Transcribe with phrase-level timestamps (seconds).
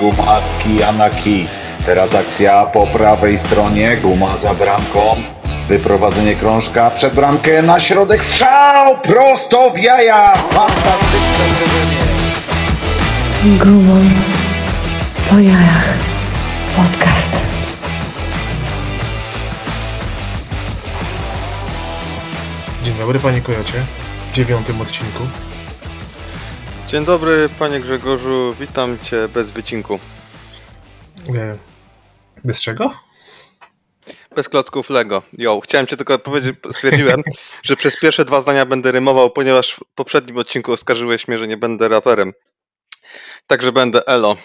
[0.00, 1.46] Gumatki Anaki.
[1.86, 5.16] Teraz akcja po prawej stronie, guma za bramką.
[5.68, 10.32] Wyprowadzenie krążka przed bramkę na środek, strzał prosto w jaja!
[10.34, 11.98] Fantastyczne uderzenie!
[13.58, 14.00] Gumą
[15.30, 15.88] po jajach.
[16.76, 17.30] Podcast.
[22.82, 23.82] Dzień dobry panie Kojocie,
[24.28, 25.22] w dziewiątym odcinku.
[26.88, 29.98] Dzień dobry, panie Grzegorzu, witam cię bez wycinku.
[32.44, 32.94] Bez czego?
[34.36, 35.22] Bez klocków Lego.
[35.38, 37.22] Jo, chciałem cię tylko powiedzieć, stwierdziłem,
[37.62, 41.56] że przez pierwsze dwa zdania będę rymował, ponieważ w poprzednim odcinku oskarżyłeś mnie, że nie
[41.56, 42.32] będę raperem.
[43.46, 44.36] Także będę Elo.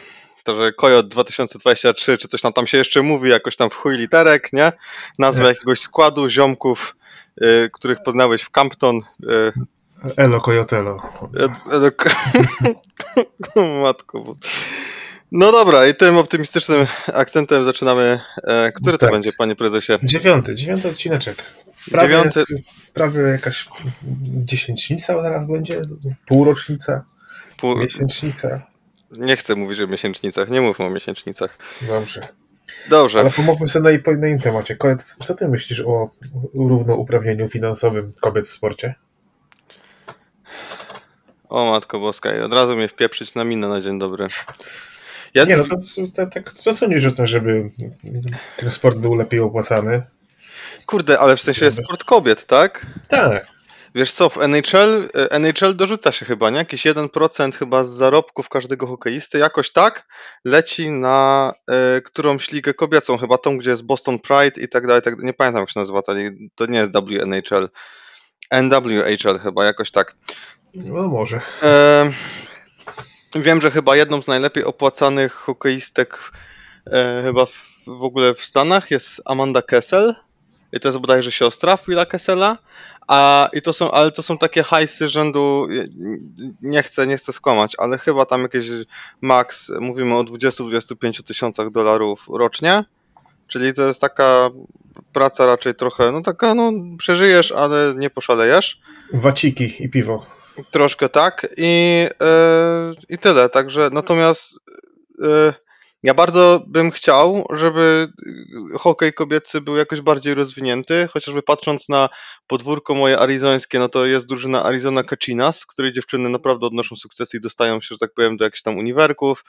[0.44, 4.54] Także Kojot 2023, czy coś tam, tam się jeszcze mówi, jakoś tam w chuj literek,
[4.54, 4.72] nie?
[5.20, 6.96] Nazwę jakiegoś składu ziomków,
[7.42, 9.02] y, których poznałeś w Campton.
[9.24, 9.73] Y,
[10.18, 11.02] Elo Kojotelo.
[11.40, 11.92] E- e-
[13.62, 14.20] o Matko.
[14.24, 14.36] bo-
[15.32, 18.20] No dobra, i tym optymistycznym akcentem zaczynamy.
[18.44, 19.12] E, który to Tak.
[19.14, 19.94] będzie, panie prezesie?
[20.04, 21.36] Dziewiąty, dziewiąty odcineczek.
[21.92, 22.44] Prawie, Dziewiąty.
[22.94, 23.68] prawie jakaś
[24.46, 25.82] dziesięćnica zaraz będzie,
[26.28, 27.06] półrocznica,
[27.58, 27.78] Pół...
[27.78, 28.62] miesięcznica.
[29.12, 31.58] Nie chcę mówić o miesięcznicach, nie mówmy o miesięcznicach.
[31.88, 32.28] Dobrze.
[32.90, 33.20] Dobrze.
[33.20, 34.78] Ale pomówmy sobie na, innym temacie.
[35.26, 36.10] Co ty myślisz o
[36.54, 38.96] równouprawnieniu finansowym kobiet w sporcie?
[41.54, 44.28] O matko boska, i od razu mnie wpieprzyć na minę na dzień dobry.
[45.34, 45.76] Ja, Nie no, to,
[46.16, 47.70] to, tak, sądzisz o tym, żeby
[48.58, 50.04] ten sport był lepiej opłacany?
[50.86, 52.86] Kurde, ale w sensie sport kobiet, tak?
[53.08, 53.48] Tak.
[53.96, 56.58] Wiesz co, w NHL, e, NHL dorzuca się chyba, nie?
[56.58, 60.08] Jakiś 1% chyba z zarobków każdego hokeisty, jakoś tak,
[60.46, 65.02] leci na e, którąś ligę kobiecą, chyba tą, gdzie jest Boston Pride i tak dalej,
[65.02, 67.70] tak, nie pamiętam jak się nazywa ta liga, to nie jest WNHL,
[68.52, 70.16] NWHL chyba, jakoś tak.
[70.76, 71.42] No może.
[71.64, 72.12] E,
[73.36, 76.32] wiem, że chyba jedną z najlepiej opłacanych hokeistek
[76.88, 80.16] e, chyba w, w ogóle w Stanach jest Amanda Kessel.
[80.74, 82.58] I to jest bodajże siostra Phila Kessela.
[83.08, 85.68] A i to są, ale to są takie hajsy rzędu.
[86.62, 88.68] Nie chcę, nie chcę skłamać, ale chyba tam jakieś
[89.22, 92.84] max, mówimy o 20-25 tysiącach dolarów rocznie.
[93.48, 94.50] Czyli to jest taka
[95.14, 98.82] praca raczej trochę, no taka, no przeżyjesz, ale nie poszalejesz.
[99.14, 100.26] Waciki i piwo.
[100.72, 103.50] Troszkę tak i, e, i tyle.
[103.50, 104.54] Także natomiast
[105.24, 105.54] e,
[106.04, 108.08] ja bardzo bym chciał, żeby
[108.80, 112.10] hokej kobiecy był jakoś bardziej rozwinięty, chociażby patrząc na
[112.48, 117.38] podwórko moje arizońskie, no to jest drużyna Arizona Kacinas, z której dziewczyny naprawdę odnoszą sukcesy
[117.38, 119.44] i dostają się, że tak powiem, do jakichś tam uniwerków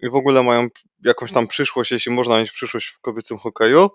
[0.00, 0.68] i w ogóle mają
[1.04, 3.90] jakąś tam przyszłość, jeśli można mieć przyszłość w kobiecym hokeju.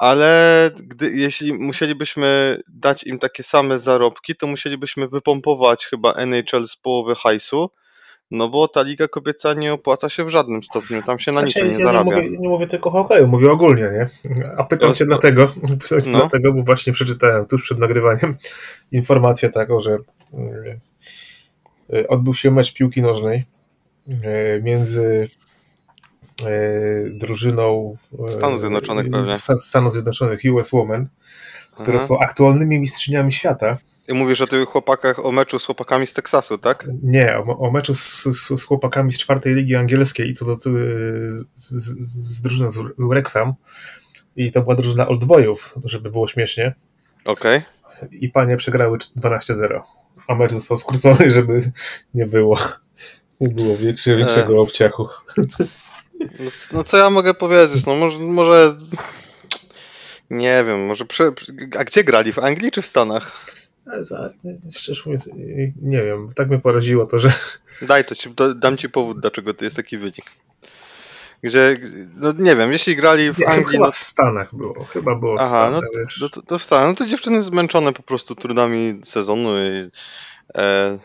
[0.00, 6.76] Ale gdy, jeśli musielibyśmy dać im takie same zarobki, to musielibyśmy wypompować chyba NHL z
[6.76, 7.70] połowy hajsu,
[8.30, 11.46] no bo ta liga kobieca nie opłaca się w żadnym stopniu, tam się na Znaczy,
[11.46, 12.04] niczym nie ja nie zarabia.
[12.16, 14.08] mówię, nie mówię tylko o hokeju, mówię ogólnie, nie?
[14.56, 15.46] A pytam cię to- dlatego,
[15.82, 16.18] pytam cię No.
[16.18, 18.36] dlatego, bo właśnie przeczytałem tuż przed nagrywaniem
[18.92, 19.98] informację taką, że
[21.92, 23.44] y, y, odbył się mecz piłki nożnej
[24.08, 25.28] y, między
[27.10, 27.96] drużyną
[28.28, 29.38] y, Stanów Zjednoczonych pewnie.
[29.38, 31.08] Sta- Stanów Zjednoczonych US Women,
[31.76, 32.06] które Aha.
[32.06, 33.78] są aktualnymi mistrzyniami świata.
[34.08, 36.88] I mówisz o tych chłopakach, o meczu z chłopakami z Teksasu, tak?
[37.02, 40.68] Nie, o, o meczu z, z, chłopakami z czwartej ligi angielskiej i co do z,
[41.54, 41.72] z,
[42.36, 43.54] z drużyną z Wrexham.
[44.36, 46.74] I to była drużyna Oldboyów, żeby było śmiesznie.
[47.24, 47.62] Okej.
[48.10, 49.80] I panie przegrały 12-0.
[50.28, 51.72] A mecz został skrócony, żeby
[52.14, 52.58] nie było
[53.40, 55.08] nie było większego, większego obciachu.
[56.20, 57.86] No, no co ja mogę powiedzieć?
[57.86, 58.76] No może, może
[60.30, 61.32] nie wiem, może prze,
[61.78, 62.32] a gdzie grali?
[62.32, 63.46] W Anglii czy w Stanach?
[64.72, 65.30] Szczerze mówiąc,
[65.82, 67.32] nie wiem, tak mnie poraziło to, że
[67.82, 70.24] Daj to ci, to, dam ci powód, dlaczego to jest taki wynik.
[71.42, 71.76] Gdzie,
[72.16, 74.84] no nie wiem, jeśli grali w nie, Anglii, chyba no, w Stanach było.
[74.84, 76.20] Chyba było w Aha, Stanach, wiesz.
[76.20, 79.90] no to, to w Stanach, no to dziewczyny zmęczone po prostu trudami sezonu i
[80.54, 80.98] e,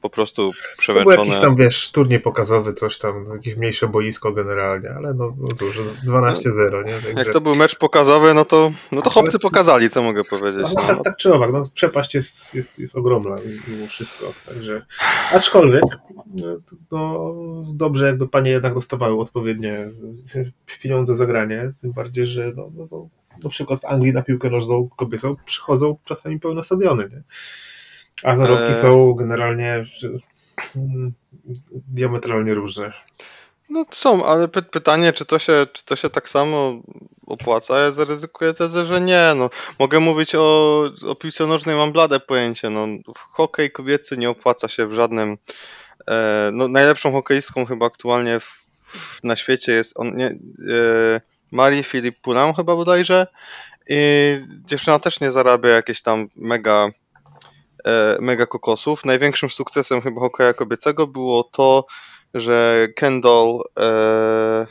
[0.00, 1.16] po prostu To był przemęczone.
[1.16, 5.78] jakiś tam, wiesz, turniej pokazowy, coś tam, jakieś mniejsze boisko generalnie, ale no, no cóż,
[6.06, 6.92] 12-0, nie?
[6.92, 10.66] Także, Jak to był mecz pokazowy, no to, no to chłopcy pokazali, co mogę powiedzieć.
[10.74, 10.82] No.
[10.86, 13.36] tak, tak czy owak, no, przepaść jest, jest, jest ogromna
[13.68, 14.86] mimo wszystko, także
[15.32, 15.84] aczkolwiek
[16.34, 16.56] no,
[16.90, 17.34] no,
[17.74, 19.90] dobrze jakby panie jednak dostawały odpowiednie
[20.82, 23.08] pieniądze za granie, tym bardziej, że no, no, no,
[23.44, 27.22] na przykład w Anglii na piłkę nożną kobiecą przychodzą czasami pełne stadiony, nie?
[28.22, 28.76] A zarobki Eee.
[28.76, 29.84] są generalnie
[30.76, 31.12] mm,
[31.88, 32.92] diametralnie różne.
[33.70, 36.72] No są, ale py pytanie, czy to, się, czy to się tak samo
[37.26, 37.78] opłaca?
[37.78, 39.32] Ja zaryzykuję tezę, że nie.
[39.36, 42.70] No, mogę mówić o, o piłce nożnej, mam blade pojęcie.
[42.70, 42.86] No,
[43.16, 45.38] hokej kobiecy nie opłaca się w żadnym.
[46.08, 51.20] E, no, najlepszą hokeistką chyba aktualnie w w- na świecie jest on, nie, e,
[51.52, 53.26] Marii Filip Pulam chyba bodajże
[53.88, 53.98] i
[54.66, 56.92] dziewczyna też nie zarabia jakieś tam mega e,
[58.20, 59.04] mega kokosów.
[59.04, 61.84] Największym sukcesem chyba hokeja kobiecego było to,
[62.34, 64.66] że Kendall e,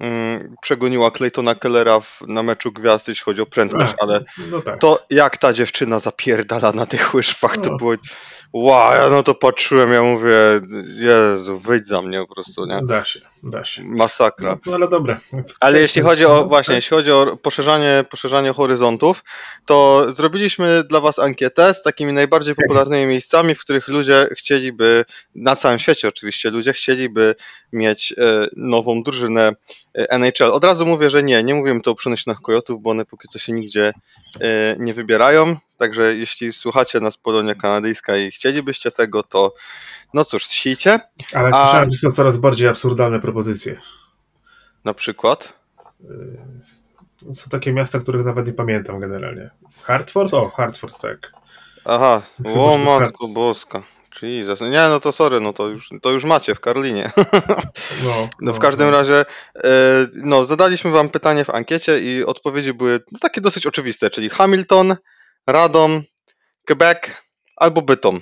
[0.00, 4.20] mm, przegoniła Claytona Kellera w, na meczu gwiazd, jeśli chodzi o prędkość, A, ale
[4.50, 4.80] No tak.
[4.80, 7.76] to jak ta dziewczyna zapierdala na tych łyżwach, to No.
[7.76, 7.94] było
[8.52, 10.34] wow, ja no to patrzyłem, ja mówię,
[10.96, 12.80] Jezu, wyjdź za mnie po prostu, nie?
[12.86, 13.84] Da się, da się.
[13.84, 14.58] Masakra.
[14.66, 15.20] No ale dobra.
[15.60, 19.24] Ale jeśli chodzi o No, właśnie, jeśli chodzi o poszerzanie, poszerzanie horyzontów,
[19.66, 25.04] to zrobiliśmy dla Was ankietę z takimi najbardziej popularnymi miejscami, w których ludzie chcieliby,
[25.34, 27.34] na całym świecie oczywiście, ludzie chcieliby
[27.72, 29.52] mieć e, nową drużynę
[29.98, 30.52] e, NHL.
[30.52, 33.38] Od razu mówię, że nie, nie mówimy tu o przenośnych kojotów, bo one póki co
[33.38, 33.92] się nigdzie
[34.40, 35.56] e, nie wybierają.
[35.78, 39.54] Także jeśli słuchacie nas Polonia Kanadyjska i chcielibyście tego, to
[40.14, 41.00] no cóż, sijcie.
[41.32, 43.80] Ale A- słyszałem, że są coraz bardziej absurdalne propozycje.
[44.84, 45.52] Na przykład.
[47.34, 49.50] Są takie miasta, których nawet nie pamiętam generalnie.
[49.82, 50.34] Hartford?
[50.34, 51.32] O, Hartford, tak.
[51.84, 53.82] Aha, Chyba, o matko boska.
[54.22, 54.60] Jesus.
[54.60, 57.10] Nie, no to sorry, no to już, to już macie w Karlinie.
[58.04, 59.24] No, No w każdym razie,
[59.64, 59.70] e,
[60.14, 64.96] no zadaliśmy wam pytanie w ankiecie i odpowiedzi były no, takie dosyć oczywiste, czyli Hamilton,
[65.46, 66.02] Radom,
[66.66, 66.98] Quebec
[67.56, 68.20] albo Bytom.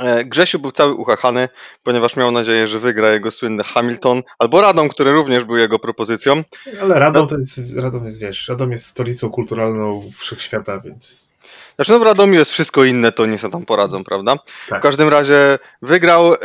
[0.00, 1.48] E, Grzesiu był cały uchachany,
[1.82, 6.42] ponieważ miał nadzieję, że wygra jego słynny Hamilton albo Radom, który również był jego propozycją.
[6.82, 11.30] Ale Radom to jest, Radom jest, wiesz, Radom jest stolicą kulturalną wszechświata, więc
[11.76, 14.36] Znaczy, no w Radomiu jest wszystko inne, to nie sobie tam poradzą, prawda?
[14.68, 14.80] Tak.
[14.80, 16.38] W każdym razie wygrał e,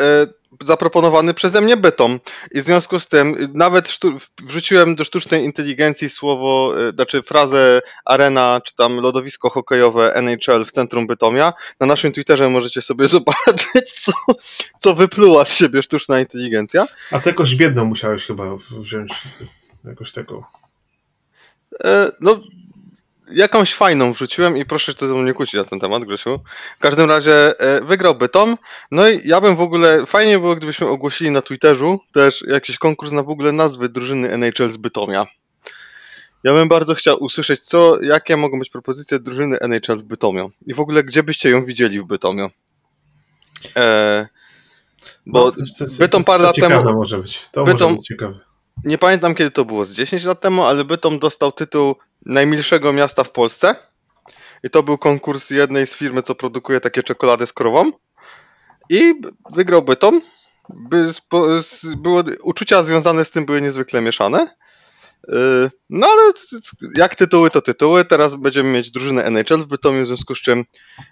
[0.62, 2.20] zaproponowany przeze mnie Bytom
[2.52, 4.00] i w związku z tym nawet
[4.44, 10.72] wrzuciłem do sztucznej inteligencji słowo, e, znaczy frazę arena czy tam lodowisko hokejowe NHL w
[10.72, 11.54] centrum Bytomia.
[11.80, 14.12] Na naszym Twitterze możecie sobie zobaczyć, co,
[14.80, 16.88] co wypluła z siebie sztuczna inteligencja.
[17.12, 19.14] A ty jakoś biedną musiałeś chyba wziąć
[19.86, 20.44] jakoś taką.
[21.84, 22.40] E, no,
[23.32, 26.40] jakąś fajną wrzuciłem i proszę się to ze mną nie kłócić na ten temat, Grzesiu.
[26.78, 28.58] W każdym razie e, wygrał Bytom.
[28.92, 33.12] No i ja bym w ogóle, fajnie było, gdybyśmy ogłosili na Twitterzu też jakiś konkurs
[33.12, 35.26] na w ogóle nazwy drużyny NHL z Bytomia.
[36.44, 40.52] Ja bym bardzo chciał usłyszeć, co, jakie mogą być propozycje drużyny NHL w Bytomiu.
[40.68, 42.50] I w ogóle, gdzie byście ją widzieli w Bytomiu.
[43.76, 44.28] E,
[45.26, 47.50] bo No, to- to- Bytom parę to lat temu, może być.
[47.52, 48.40] To Bytom- może być ciekawe.
[48.84, 51.96] nie pamiętam kiedy to było, z 10 lat temu, ale Bytom dostał tytuł
[52.26, 53.76] najmilszego miasta w Polsce.
[54.64, 57.92] I to był konkurs jednej z firmy, co produkuje takie czekolady z krową.
[58.90, 59.14] I
[59.56, 60.22] wygrał Bytom.
[60.70, 64.56] By, spo, z, było, uczucia związane z tym były niezwykle mieszane.
[65.28, 66.34] Yy, No ale
[66.98, 68.06] jak tytuły, to tytuły.
[68.06, 70.66] Teraz będziemy mieć drużynę NHL w Bytomiu, w związku z czym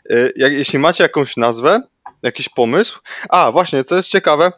[0.09, 1.81] yy, jak, jeśli macie jakąś nazwę,
[2.23, 2.99] jakiś pomysł.
[3.29, 4.51] A, właśnie, co jest ciekawe,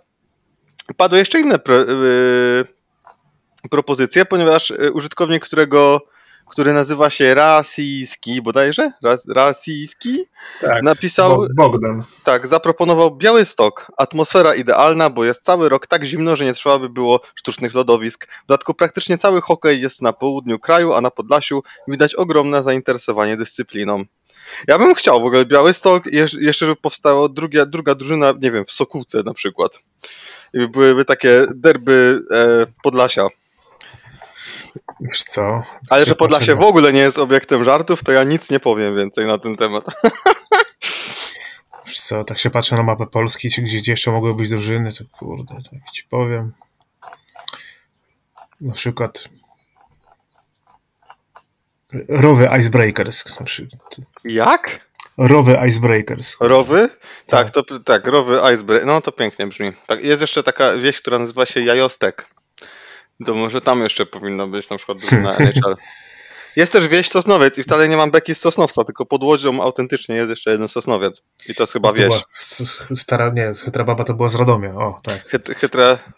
[0.97, 2.65] padły jeszcze inne yy,
[3.69, 6.01] propozycje, ponieważ y, użytkownik, którego,
[6.49, 10.25] który nazywa się Rasiski bodajże, Ras, Rasiski,
[10.61, 10.83] Tak.
[10.83, 12.03] napisał, Bo- Bogdan.
[12.23, 16.89] tak, zaproponował Białystok, atmosfera idealna, bo jest cały rok tak zimno, że nie trzeba by
[16.89, 18.27] było sztucznych lodowisk.
[18.43, 23.37] W dodatku praktycznie cały hokej jest na południu kraju, a na Podlasiu widać ogromne zainteresowanie
[23.37, 24.03] dyscypliną.
[24.67, 26.03] Ja bym chciał w ogóle Białystok
[26.39, 29.79] jeszcze żeby powstała druga, druga drużyna, nie wiem, w Sokółce na przykład.
[30.53, 33.27] I byłyby takie derby e, Podlasia.
[34.99, 35.63] Wiesz co?
[35.89, 39.25] Ale że Podlasie w ogóle nie jest obiektem żartów, to ja nic nie powiem więcej
[39.25, 39.85] na ten temat.
[41.87, 45.03] Wiesz co, tak się patrzę na mapę Polski, czy gdzie, jeszcze mogły być drużyny, to
[45.17, 46.53] kurde, tak ci powiem.
[48.61, 49.29] Na przykład
[52.09, 53.39] Rowy Icebreakers.
[53.39, 53.95] Na przykład.
[54.23, 54.85] Jak?
[55.17, 56.35] Rowy Icebreakers.
[56.39, 56.89] Rowy?
[57.27, 57.65] Tak, Tak.
[57.65, 58.87] to tak, rowy Icebreaker.
[58.87, 59.71] No to pięknie brzmi.
[59.87, 62.27] Tak, jest jeszcze taka wieś, która nazywa się Jajostek.
[63.25, 65.75] To może tam jeszcze powinno być na przykład drużyna NHL.
[66.55, 70.15] Jest też wieś Sosnowiec i wcale nie mam beki z Sosnowca, tylko pod Łodzią autentycznie
[70.15, 71.21] jest jeszcze jeden Sosnowiec.
[71.49, 72.13] I to jest chyba To wieś.
[72.95, 74.69] stara, nie, chytra baba to była z Radomia.
[74.69, 75.27] O, tak.
[75.27, 75.49] Chyt.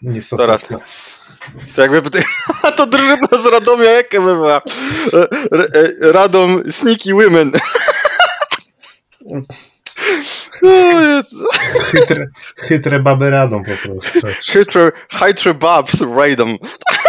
[0.02, 0.58] Nic Dobra.
[0.58, 0.84] Sosnowca.
[1.74, 2.22] To jakby
[2.62, 4.62] A to drużyna z Radomia, jakie by była?
[5.12, 7.52] E, Radom Sneaky Women.
[11.90, 14.20] Chytre, chytre baby Radom po prostu.
[14.46, 16.56] Chytre, chytre Babs Radom.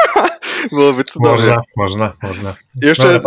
[0.72, 1.38] Byłoby cudownie.
[1.46, 2.56] Można, można, można.
[2.82, 3.22] Jeszcze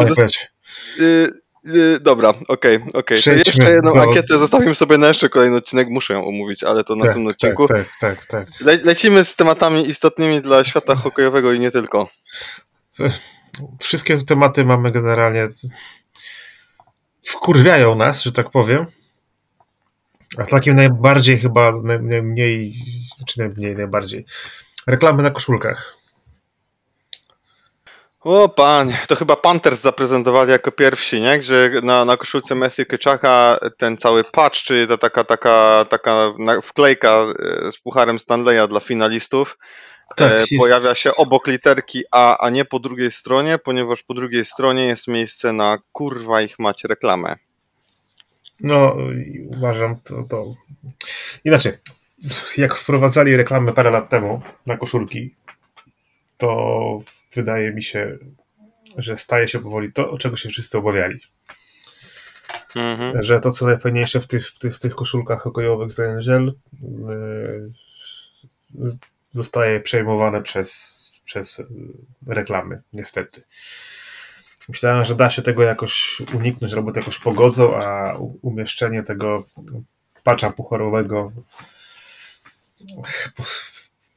[1.01, 3.17] y, dobra, okej, okej.
[3.17, 6.65] To Przejdźmy jeszcze jedną do- ankietę zostawimy sobie na jeszcze kolejny odcinek, muszę ją omówić,
[6.65, 7.69] ale to na Tak, następnym odcinku.
[7.69, 8.61] tak, tak, tak, tak.
[8.61, 12.09] Le lecimy z tematami istotnymi dla świata hokejowego i nie tylko.
[13.81, 15.49] Wszystkie te tematy mamy generalnie.
[17.27, 18.87] Wkurwiają nas, że tak powiem.
[20.39, 22.75] A takim najbardziej chyba, naj- najmniej,
[23.27, 24.27] czy najmniej, najbardziej.
[24.87, 25.95] Reklamy na koszulkach.
[28.21, 31.39] O panie, to chyba Panthers zaprezentowali jako pierwsi, nie?
[31.39, 37.09] Gdzie na, na koszulce Messi Kyczaka ten cały patch, czyli ta taka, taka, taka wklejka
[37.69, 39.59] e, z pucharem Stanleya dla finalistów,
[40.17, 44.15] Tak, e, jest- pojawia się obok literki A, a nie po drugiej stronie, ponieważ po
[44.15, 47.37] drugiej stronie jest miejsce na kurwa ich mać reklamę.
[48.63, 48.97] No,
[49.47, 50.55] uważam to, to.
[51.45, 51.73] Inaczej,
[52.57, 55.35] jak wprowadzali reklamę parę lat temu na koszulki,
[56.37, 57.01] to
[57.35, 58.19] wydaje mi się,
[58.97, 61.21] że staje się powoli to, czego się wszyscy obawiali.
[62.77, 63.23] Mhm.
[63.23, 67.71] Że to, co najfajniejsze w tych, w tych, w tych koszulkach hokejowych z NHL, yy,
[69.33, 71.63] zostaje przejmowane przez, przez
[72.27, 73.43] reklamy, niestety.
[74.69, 79.45] Myślałem, że da się tego jakoś uniknąć, albo to jakoś pogodzą, a umieszczenie tego
[80.23, 81.33] patcha pucharowego
[83.37, 83.43] po,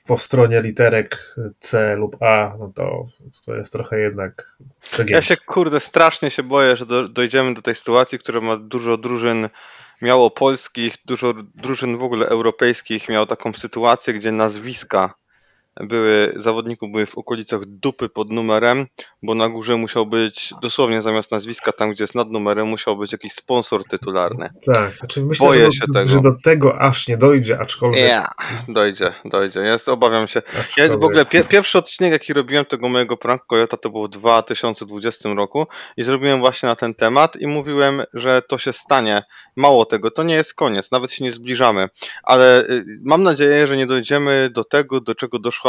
[0.07, 3.07] po stronie literek C lub A, no to,
[3.45, 5.27] to jest trochę jednak Ja przegięcie.
[5.27, 9.49] się kurde strasznie się boję, że do, dojdziemy do tej sytuacji, która ma dużo drużyn
[10.01, 15.13] miało polskich, dużo drużyn w ogóle europejskich miało taką sytuację, gdzie nazwiska
[15.79, 18.86] były, zawodników były w okolicach dupy pod numerem,
[19.24, 23.12] bo na górze musiał być, dosłownie zamiast nazwiska, tam gdzie jest nad numerem, musiał być
[23.12, 24.50] jakiś sponsor tytularny.
[24.65, 26.10] Tak, znaczy myślę, Boję że, się do, tego.
[26.10, 28.27] że do tego aż nie dojdzie, aczkolwiek, Ja,
[28.67, 29.60] dojdzie, dojdzie.
[29.60, 30.41] Jest, obawiam się.
[30.77, 34.10] Ja w ogóle pie, pierwszy odcinek, jaki robiłem tego mojego prank Kojota, to było w
[34.10, 35.67] 2020 roku
[35.98, 39.24] i zrobiłem właśnie na ten temat i mówiłem, że to się stanie.
[39.55, 41.89] Mało tego, to nie jest koniec, nawet się nie zbliżamy,
[42.24, 45.64] ale y, mam nadzieję, że nie dojdziemy do tego, do czego doszła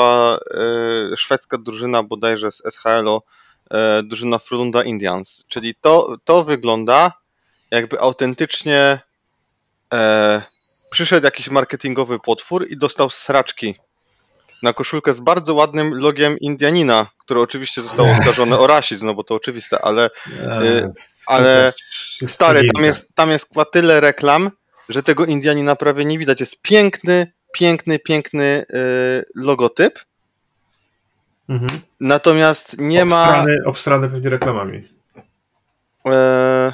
[1.13, 7.13] y, szwedzka drużyna bodajże z SHL-u, y, drużyna Frölunda Indians, czyli to, to wygląda
[7.71, 8.99] jakby autentycznie
[9.95, 10.43] e,
[10.91, 13.75] przyszedł jakiś marketingowy potwór i dostał sraczki
[14.63, 19.25] na koszulkę z bardzo ładnym logiem Indianina, które oczywiście zostało oskarżone o rasizm, no bo
[19.25, 20.11] to oczywiste, ale
[20.43, 20.93] e,
[21.27, 21.73] ale
[22.27, 24.51] stary, tam jest, tam jest tyle reklam,
[24.89, 26.41] że tego Indianina prawie nie widać.
[26.41, 29.99] Jest piękny, piękny, piękny y, logotyp,
[31.49, 31.81] Mhm.
[32.01, 33.23] natomiast nie ma...
[33.23, 34.89] obstrany, obstrany pewnie reklamami.
[36.07, 36.73] E,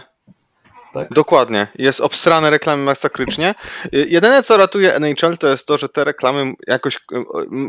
[0.95, 1.09] Tak?
[1.11, 1.67] Dokładnie.
[1.79, 3.55] Jest obstrane reklamy masakrycznie.
[3.95, 6.97] Y, Jedyne, co ratuje NHL, to jest to, że te reklamy jakoś.
[6.97, 7.01] y,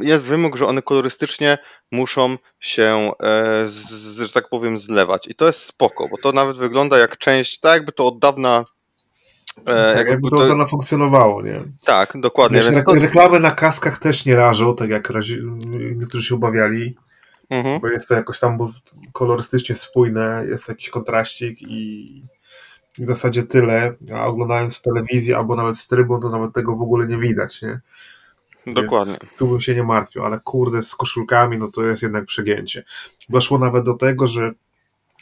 [0.02, 1.58] Jest wymóg, że one kolorystycznie
[1.92, 5.28] muszą się, e, z- że tak powiem, zlewać.
[5.28, 8.64] I to jest spoko, bo to nawet wygląda jak część, tak jakby to od dawna.
[9.66, 11.64] E, tak, jakby to, to, to ono funkcjonowało, nie?
[11.84, 12.58] tak, dokładnie.
[12.58, 15.40] Wiesz, re- Reklamy na kaskach też nie rażą, tak jak razi,
[15.96, 16.96] niektórzy się obawiali,
[17.50, 17.82] mhm.
[17.82, 18.58] bo jest to jakoś tam
[19.14, 22.24] kolorystycznie spójne, jest jakiś kontraścik i
[23.00, 26.82] w zasadzie tyle, a oglądając w telewizji albo nawet z trybun, to nawet tego w
[26.82, 27.80] ogóle nie widać, nie?
[28.68, 29.16] Dokładnie.
[29.22, 32.84] Więc tu bym się nie martwił, ale kurde, z koszulkami, no to jest jednak przegięcie.
[33.30, 34.52] Doszło nawet do tego, że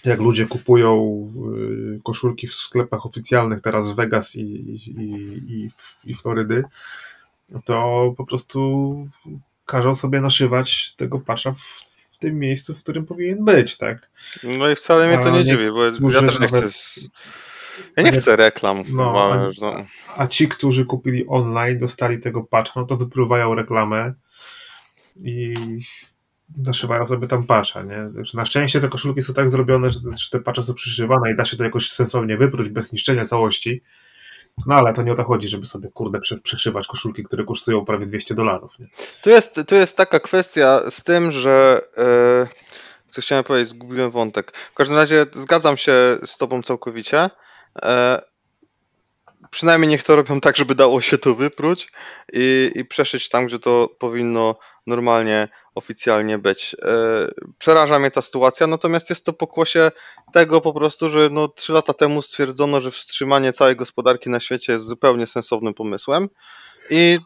[0.06, 0.96] jak ludzie kupują
[1.98, 4.92] y, koszulki w sklepach oficjalnych teraz w Vegas i, i,
[5.48, 5.70] i,
[6.04, 6.64] i Florydy,
[7.66, 9.08] to po prostu
[9.66, 11.60] każą sobie naszywać tego patcha w,
[12.14, 14.10] w tym miejscu, w którym powinien być, tak?
[14.44, 15.66] No i wcale mnie to A nie dziwi,
[16.02, 16.70] bo ja też nie chcę.
[16.72, 17.10] Z...
[17.98, 18.78] Ja nie nie- chcę reklam.
[18.78, 19.86] No, chyba, a- no.
[20.18, 24.14] A ci, którzy kupili online, dostali tego patcha, no to wypływają reklamę
[25.24, 25.54] i
[26.58, 28.10] naszywają sobie tam patcha, nie?
[28.34, 30.00] Na szczęście te koszulki są tak zrobione, że,
[30.32, 33.84] te patche są przyszywane i da się to jakoś sensownie wypróć bez niszczenia całości.
[34.66, 38.06] No ale to nie o to chodzi, żeby sobie, kurde, przyszywać koszulki, które kosztują prawie
[38.06, 38.78] 200 dolarów?
[39.22, 41.82] Tu jest, tu jest taka kwestia z tym, że.
[41.98, 42.48] E,
[43.10, 44.58] co chciałem powiedzieć, zgubiłem wątek.
[44.72, 45.94] W każdym razie zgadzam się
[46.26, 47.30] z Tobą całkowicie.
[47.84, 48.22] E,
[49.52, 51.92] przynajmniej niech to robią tak, żeby dało się to wypróć
[52.34, 54.56] i, i przeszyć tam, gdzie to powinno
[54.88, 56.76] normalnie, oficjalnie być.
[56.84, 59.92] E, przeraża mnie ta sytuacja, natomiast jest to pokłosie
[60.34, 64.74] tego po prostu, że no, trzy lata temu stwierdzono, że wstrzymanie całej gospodarki na świecie
[64.74, 66.30] jest zupełnie sensownym pomysłem.
[66.90, 67.20] I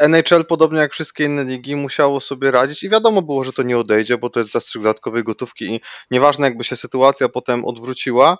[0.00, 3.78] NHL, podobnie jak wszystkie inne ligi, musiało sobie radzić i wiadomo było, że to nie
[3.78, 5.80] odejdzie, bo to jest zastrzyk dodatkowej gotówki i
[6.10, 8.38] nieważne jakby się sytuacja potem odwróciła,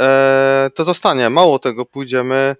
[0.00, 1.30] e, to zostanie.
[1.30, 2.56] Mało tego, pójdziemy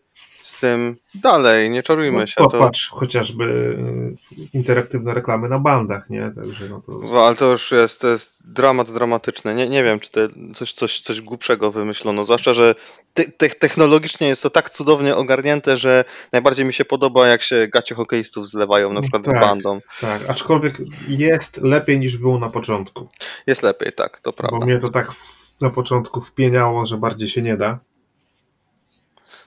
[0.62, 2.34] tym dalej, nie czarujmy No, się.
[2.36, 6.32] To, popatrz chociażby y, interaktywne reklamy na bandach, nie?
[6.36, 7.26] Także no to...
[7.26, 9.54] ale to już jest, to jest dramat dramatyczny.
[9.54, 10.20] Nie, nie wiem, czy to
[10.54, 12.74] coś, coś, coś głupszego wymyślono, zwłaszcza, że
[13.14, 17.68] te, te, technologicznie jest to tak cudownie ogarnięte, że najbardziej mi się podoba, jak się
[17.68, 19.36] gacie hokeistów zlewają na przykład Tak.
[19.36, 19.80] z bandą.
[20.00, 20.78] Tak, aczkolwiek
[21.08, 23.08] jest lepiej niż było na początku.
[23.46, 24.58] Jest lepiej, tak, to prawda.
[24.58, 27.78] Bo mnie to tak w, na początku wpieniało, że bardziej się nie da.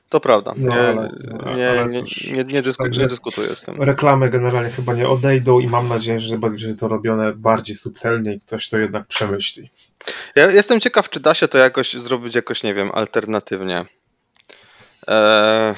[0.09, 0.53] To prawda.
[0.57, 1.09] No, Nie, ale-
[1.55, 3.81] nie, ale nie, cóż, nie, nie, dysku, nie dyskutuję z tym.
[3.81, 8.39] Reklamy generalnie chyba nie odejdą i mam nadzieję, że będzie to robione bardziej subtelnie i
[8.39, 9.69] ktoś to jednak przemyśli.
[10.35, 13.85] Ja jestem ciekaw, czy da się to jakoś zrobić jakoś, nie wiem, alternatywnie.
[15.07, 15.75] Eee,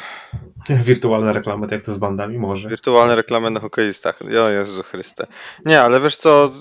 [0.85, 2.69] Wirtualne reklamy, tak jak to z bandami, może.
[2.69, 4.19] wirtualne reklamy na hokeistach.
[4.21, 5.27] O Jezu Chryste.
[5.65, 6.51] Nie, ale wiesz co,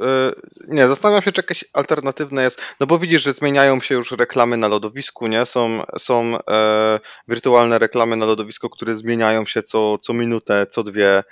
[0.00, 0.32] e,
[0.68, 4.56] nie, zastanawiam się, czy jakieś alternatywne jest, no bo widzisz, że zmieniają się już reklamy
[4.56, 5.46] na lodowisku, nie?
[5.46, 11.22] Są, są e, wirtualne reklamy na lodowisku, które zmieniają się co, co minutę, co dwie.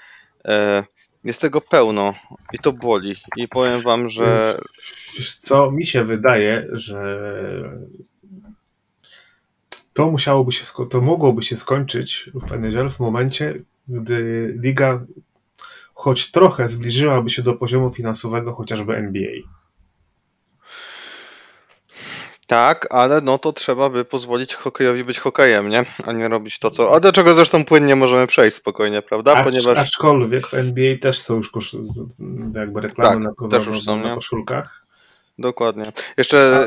[0.44, 0.84] E,
[1.24, 2.14] jest tego pełno
[2.52, 3.16] i to boli.
[3.36, 4.58] I powiem wam, że
[5.16, 7.28] Wiesz Co mi się wydaje, że
[9.94, 13.54] to musiałoby się, to mogłoby się skończyć w NHL w momencie,
[13.88, 15.00] gdy liga
[15.94, 19.32] choć trochę zbliżyłaby się do poziomu finansowego chociażby NBA.
[22.46, 25.84] Tak, ale no to trzeba by pozwolić hokejowi być hokejem, nie?
[26.06, 26.94] A nie robić to, co.
[26.94, 29.34] A do czego zresztą płynnie możemy przejść spokojnie, prawda?
[29.34, 29.78] Acz, Ponieważ.
[29.78, 31.76] Aczkolwiek w NBA też są już kosz,
[32.54, 34.86] jakby reklamy Tak, na, też już są, na koszulkach.
[35.38, 35.84] Dokładnie.
[36.16, 36.66] Jeszcze.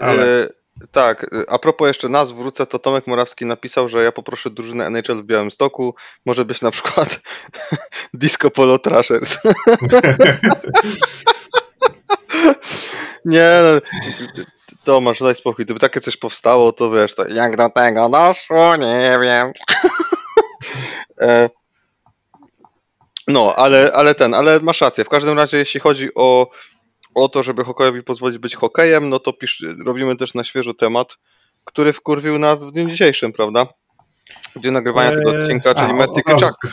[0.00, 0.48] Ale- e,
[0.92, 4.86] tak, e, a propos jeszcze nazw wrócę, to Tomek Morawski napisał, że ja poproszę drużynę
[4.86, 5.94] NHL w Białymstoku.
[6.26, 7.20] Może być na przykład
[8.14, 9.38] Disco Polo Trashers.
[13.24, 13.80] Nie, no,
[14.84, 15.64] Tomasz, daj spokój.
[15.64, 19.52] Gdyby takie coś powstało, to wiesz, to jak do tego doszło, nie wiem.
[21.20, 21.50] E,
[23.28, 25.04] No, ale, ale ten, ale masz rację.
[25.04, 26.50] W każdym razie, jeśli chodzi o,
[27.14, 31.16] o to, żeby hokejowi pozwolić być hokejem, no to pisz, robimy też na świeżo temat,
[31.64, 33.66] który wkurwił nas w dniu dzisiejszym, prawda?
[34.56, 36.22] Gdzie nagrywania tego Eee, odcinka, czyli a, Matthew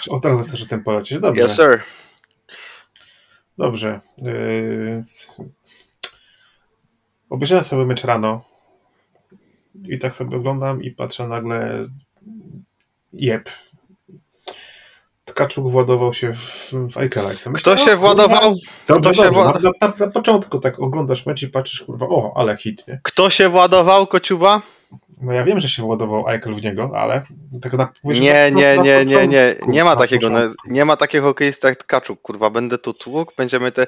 [0.10, 1.20] od razu chcesz- o tym polecieć.
[1.20, 1.46] Dobrze.
[1.46, 1.84] Yes, sir.
[3.58, 4.00] Dobrze.
[4.22, 5.01] Yy,
[7.29, 8.44] Obejrzałem sobie mecz rano
[9.84, 11.86] i tak sobie oglądam i patrzę nagle
[13.13, 13.50] jeb.
[15.27, 18.55] Tkaczuk władował się w, w Kto się władował?
[18.88, 19.39] Dobrze, kto się dobrze.
[19.41, 22.99] włada- Na, na, na początku tak oglądasz mecz i patrzysz, kurwa, o, ale hit, nie?
[23.04, 24.62] Kto się władował, kociuba?
[25.21, 27.23] No ja wiem, że się władował Eichel w niego, ale
[27.62, 29.56] tego na, mówię, że Nie, na- nie, na nie, nie, nie.
[29.67, 32.49] Nie ma takiego, no, nie ma takiego hokeista jak Tkaczuk, kurwa.
[32.49, 33.88] Będę tu tłuk, będziemy te...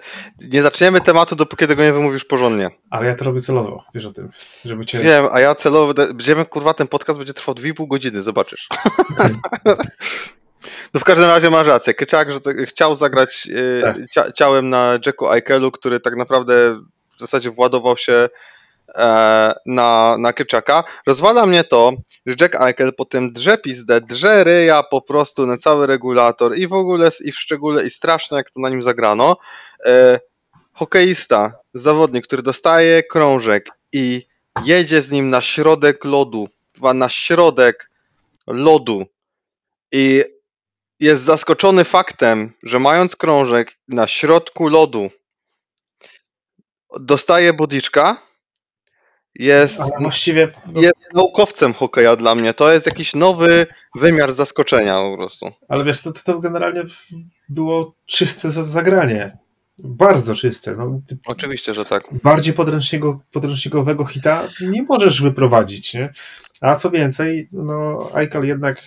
[0.51, 2.69] Nie zaczniemy tematu, dopóki tego nie wymówisz porządnie.
[2.89, 4.29] Ale ja to robię celowo, wiesz o tym,
[4.65, 4.99] żeby cię...
[4.99, 5.93] Wiem, a ja celowo...
[5.93, 8.67] Będziemy, kurwa, ten podcast będzie trwał 2,5 godziny, zobaczysz.
[10.93, 11.93] No w każdym razie masz rację.
[11.93, 13.95] Kyczak, że chciał zagrać e, Tak.
[14.13, 16.79] cia, ciałem na Jacku Eichelu, który tak naprawdę
[17.17, 18.29] w zasadzie władował się
[18.95, 20.83] e, na, na Kyczaka.
[21.07, 21.93] Rozwala mnie to,
[22.25, 26.73] że Jack Eichel potem drze pizdę, drze ryja po prostu na cały regulator i w
[26.73, 29.37] ogóle, i w szczególe, i straszne jak to na nim zagrano.
[29.85, 30.19] E,
[30.73, 34.27] hokeista, zawodnik, który dostaje krążek i
[34.65, 37.91] jedzie z nim na środek lodu, chyba na środek
[38.47, 39.05] lodu
[39.91, 40.23] i
[40.99, 45.09] jest zaskoczony faktem, że mając krążek na środku lodu
[46.99, 48.17] dostaje bodiczka,
[49.35, 52.53] jest, Ale właściwie jest naukowcem hokeja dla mnie.
[52.53, 55.51] To jest jakiś nowy wymiar zaskoczenia po prostu.
[55.67, 56.83] Ale wiesz, to, to generalnie
[57.49, 59.37] było czyste za- zagranie.
[59.77, 60.75] Bardzo czyste.
[60.77, 62.03] No, Oczywiście, że tak.
[62.23, 62.53] bardziej
[63.31, 66.13] podręcznikowego hita nie możesz wyprowadzić, nie?
[66.61, 68.79] A co więcej, no, Eichel jednak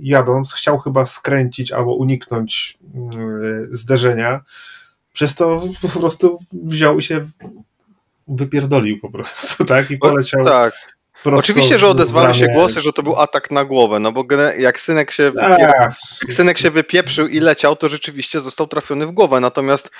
[0.00, 4.40] jadąc chciał chyba skręcić albo uniknąć mm, zderzenia.
[5.12, 7.26] Przez to po prostu wziął i się
[8.28, 9.90] wypierdolił po prostu, tak?
[9.90, 10.74] I poleciał Tak.
[11.22, 14.24] prosto Oczywiście, że odezwały się głosy, że to był atak na głowę, no bo
[14.58, 15.94] jak synek się A, jak
[16.32, 19.40] synek się wypieprzył i leciał, to rzeczywiście został trafiony w głowę.
[19.40, 19.90] Natomiast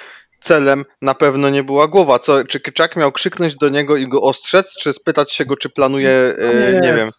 [0.46, 2.18] celem na pewno nie była głowa.
[2.18, 5.68] Co, czy Kyczak miał krzyknąć do niego i go ostrzec, czy spytać się go, czy
[5.68, 7.10] planuje, e, nie, wiem,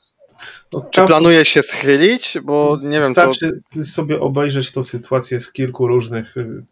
[0.73, 5.51] no, czy planuje się schylić, bo nie wiem, to Wystarczy sobie obejrzeć tą sytuację z
[5.51, 6.63] kilku różnych y,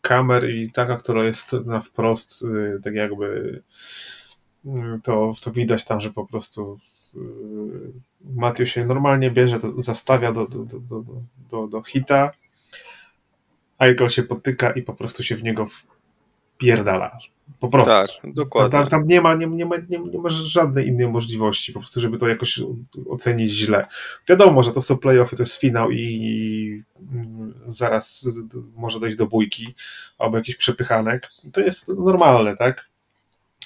[0.00, 3.62] kamer i taka, która jest na wprost, y, tak jakby
[4.66, 4.70] y,
[5.02, 6.78] to, to widać tam, że po prostu
[8.24, 11.04] Matthew się normalnie bierze, to zastawia do, do, do,
[11.50, 12.30] do, do, hita,
[13.80, 15.66] Eichel się potyka i po prostu się w niego
[16.58, 17.18] wpierdala.
[17.60, 18.22] Po prostu.
[18.22, 18.70] tak, dokładnie.
[18.70, 22.00] tam, tam nie, ma, nie, nie, ma, nie, nie ma żadnej innej możliwości, po prostu,
[22.00, 22.60] żeby to jakoś
[23.08, 23.84] ocenić źle.
[24.28, 26.82] Wiadomo, że to są playoffy, to jest finał i
[27.66, 28.28] zaraz
[28.76, 29.74] może dojść do bójki
[30.18, 31.28] albo jakiś przepychanek.
[31.52, 32.88] To jest normalne, tak?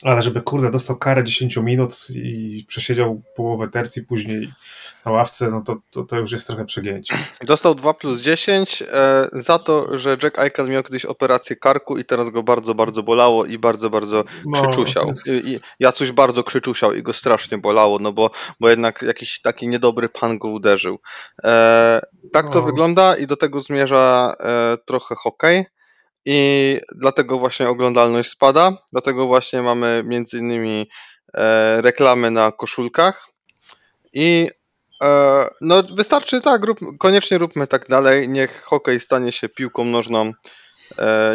[0.03, 4.53] Ale żeby kurde dostał karę 10 minut i przesiedział połowę tercji później
[5.07, 7.15] na ławce, no to, to, to już jest trochę przegięcie.
[7.41, 12.05] Dostał 2 plus 10 e, za to, że Jack Eichel miał kiedyś operację karku i
[12.05, 15.13] teraz go bardzo, bardzo bolało i bardzo, bardzo No, krzyczusiał.
[15.27, 19.69] I, i Jacuś bardzo krzyczusiał i go strasznie bolało, no bo, bo jednak jakiś taki
[19.69, 20.99] niedobry pan go uderzył.
[21.45, 22.01] E,
[22.33, 22.67] tak to No.
[22.67, 25.67] wygląda i do tego zmierza e, trochę hokej.
[26.25, 30.89] I dlatego właśnie oglądalność spada, dlatego właśnie mamy między innymi
[31.35, 33.29] e, reklamy na koszulkach
[34.13, 34.51] i
[35.61, 40.33] no wystarczy tak, rób, koniecznie róbmy tak dalej, niech hokej stanie się piłką nożną, e,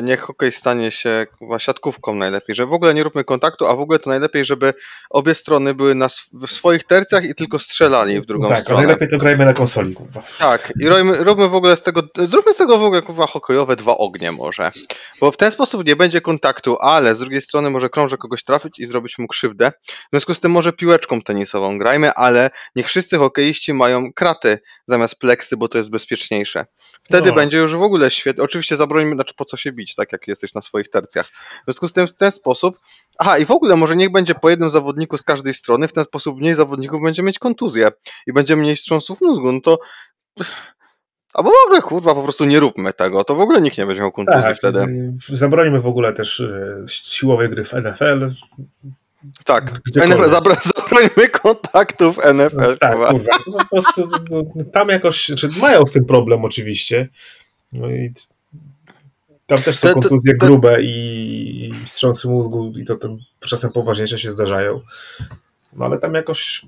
[0.04, 3.80] niech hokej stanie się kurwa, siatkówką najlepiej, że w ogóle nie róbmy kontaktu, a w
[3.80, 4.74] ogóle to najlepiej, żeby
[5.10, 8.82] obie strony były na, w swoich tercjach i tylko strzelali w drugą tak, stronę.
[8.82, 10.22] najlepiej to grajmy na konsoli, kurwa.
[10.39, 13.76] Tak, i robimy, róbmy w ogóle z tego, zróbmy z tego w ogóle kurwa hokejowe
[13.76, 14.72] dwa ognie może.
[15.22, 18.80] Bo w ten sposób nie będzie kontaktu, ale z drugiej strony może krążek kogoś trafić
[18.80, 19.72] i zrobić mu krzywdę.
[19.88, 25.15] W związku z tym może piłeczką tenisową grajmy, ale niech wszyscy hokeiści mają kraty zamiast
[25.15, 26.65] pleksy, bo to jest bezpieczniejsze.
[27.04, 27.36] Wtedy No.
[27.36, 28.43] będzie już w ogóle świetnie.
[28.43, 31.28] Oczywiście zabronimy, znaczy po co się bić, tak jak jesteś na swoich tercjach.
[31.62, 32.76] W związku z tym w ten sposób.
[33.20, 36.04] Aha, i w ogóle może niech będzie po jednym zawodniku z każdej strony, w ten
[36.04, 37.90] sposób mniej zawodników będzie mieć kontuzję
[38.28, 39.52] i będzie mniej wstrząsów mózgu.
[39.52, 39.80] No to
[41.34, 44.02] Albo w ogóle, kurwa, po prostu nie róbmy tego, to w ogóle nikt nie będzie
[44.02, 45.14] miał kontuzji Tak, wtedy.
[45.30, 48.30] zabronimy w ogóle też y, siłowej gry w NFL.
[49.46, 49.72] Tak.
[49.96, 53.14] NFL, kontaktów NFL, tak, kurwa.
[53.46, 54.10] po prostu
[54.74, 57.10] tam jakoś, czy mają z tym problem oczywiście.
[57.72, 58.14] No i
[59.48, 60.90] tam też są te- kontuzje te- grube i,
[61.66, 64.82] i wstrząsy mózgu i to, to czasem poważniejsze się zdarzają.
[65.74, 66.66] No ale tam jakoś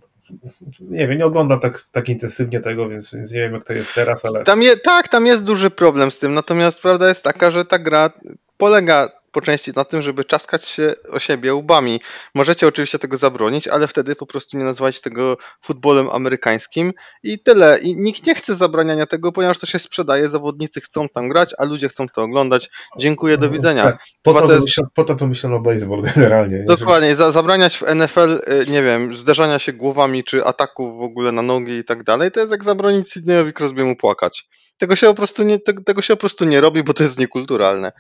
[0.82, 3.94] nie wiem, nie oglądam tak, tak intensywnie tego, więc, więc nie wiem jak to jest
[3.96, 7.52] teraz, ale Tam je, tak, tam jest duży problem z tym, natomiast prawda jest taka,
[7.52, 8.10] że ta gra
[8.58, 12.00] polega po części na tym, żeby czaskać się o siebie łbami.
[12.36, 17.80] Możecie oczywiście tego zabronić, ale wtedy po prostu nie nazywać tego futbolem amerykańskim i tyle.
[17.80, 21.64] I nikt nie chce zabraniania tego, ponieważ to się sprzedaje, zawodnicy chcą tam grać, a
[21.64, 22.70] ludzie chcą to oglądać.
[22.98, 23.84] Dziękuję, do widzenia.
[23.84, 26.58] Tak, po, to to jest- wymyślono, po to wymyślono baseball generalnie.
[26.58, 26.66] nie?
[26.66, 31.32] Dokładnie, za, zabraniać w NFL, y, nie wiem, zderzania się głowami, czy ataków w ogóle
[31.32, 34.48] na nogi i tak dalej, to jest jak zabronić Sydneyowi Crosby'emu płakać.
[34.80, 37.92] Tego się po prostu nie, tego, się po prostu nie robi, bo to jest niekulturalne.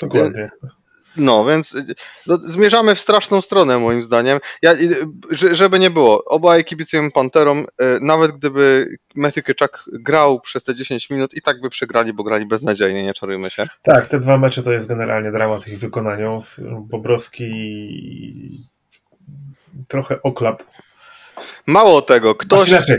[0.00, 0.48] Dokładnie.
[1.16, 1.76] No, więc
[2.26, 4.38] no, zmierzamy w straszną stronę, moim zdaniem.
[4.62, 4.74] Ja,
[5.30, 7.64] że- żeby nie było, obaj kibicujemy Panterom, y,
[8.00, 12.46] nawet gdyby Matthew Kyczak grał przez te 10 minut, i tak by przegrali, bo grali
[12.46, 13.66] beznadziejnie, nie czarujmy się.
[13.82, 16.42] Tak, te dwa mecze to jest generalnie dramat ich wykonaniu.
[16.80, 18.68] Bobrowski
[19.88, 20.62] trochę oklap.
[21.66, 22.68] Mało tego, Ktoś...
[22.68, 22.98] Inaczej,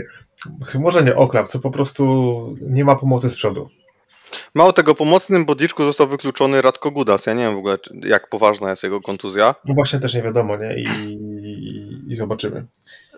[0.74, 2.04] może nie oklap, co po prostu
[2.60, 3.68] nie ma pomocy z przodu.
[4.54, 7.26] mało tego, pomocnym bodliczku został wykluczony Radko Gudas.
[7.26, 9.54] Ja nie wiem w ogóle, jak poważna jest jego kontuzja.
[9.64, 10.76] No właśnie też nie wiadomo, nie?
[10.78, 10.86] I,
[12.08, 12.66] i zobaczymy.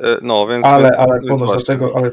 [0.00, 0.64] Y, No, więc.
[0.64, 2.10] Ale, ale więc ponoć do tego, ale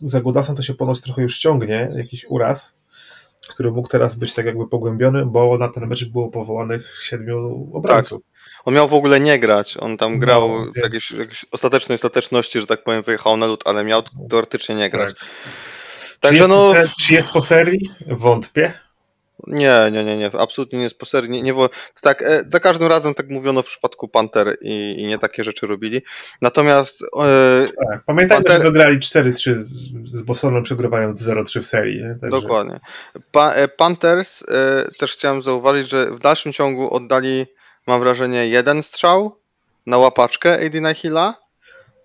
[0.00, 2.78] za Gudasem to się ponoć trochę już ciągnie, jakiś uraz,
[3.48, 8.22] który mógł teraz być tak jakby pogłębiony, bo na ten mecz było powołanych siedmiu obrońców.
[8.64, 9.76] On miał w ogóle nie grać.
[9.80, 13.46] On tam No, grał w więc- jakiejś, jakiejś ostatecznej ostateczności, że tak powiem, wyjechał na
[13.46, 15.14] lód, ale miał teoretycznie nie grać.
[15.18, 15.28] Tak.
[16.20, 16.72] Także czy, jest no.
[16.74, 17.90] po, czy jest po serii?
[18.06, 18.72] Wątpię.
[19.46, 21.30] Nie, nie, nie, nie, absolutnie nie jest po serii.
[21.30, 21.54] Nie, nie,
[22.02, 25.66] tak, e, za każdym razem tak mówiono w przypadku Panther i, i nie takie rzeczy
[25.66, 26.02] robili.
[26.42, 28.04] Natomiast e, Tak.
[28.06, 29.62] Pamiętajmy, Panter- że wygrali 4-3
[30.12, 32.00] z- Bostonem, przegrywając 0-3 w serii.
[32.20, 32.80] Także- dokładnie.
[33.32, 34.44] Pa, e, Panthers e,
[34.98, 37.46] też chciałem zauważyć, że w dalszym ciągu oddali,
[37.86, 39.36] mam wrażenie, jeden strzał
[39.86, 41.42] na łapaczkę Aidina Hilla.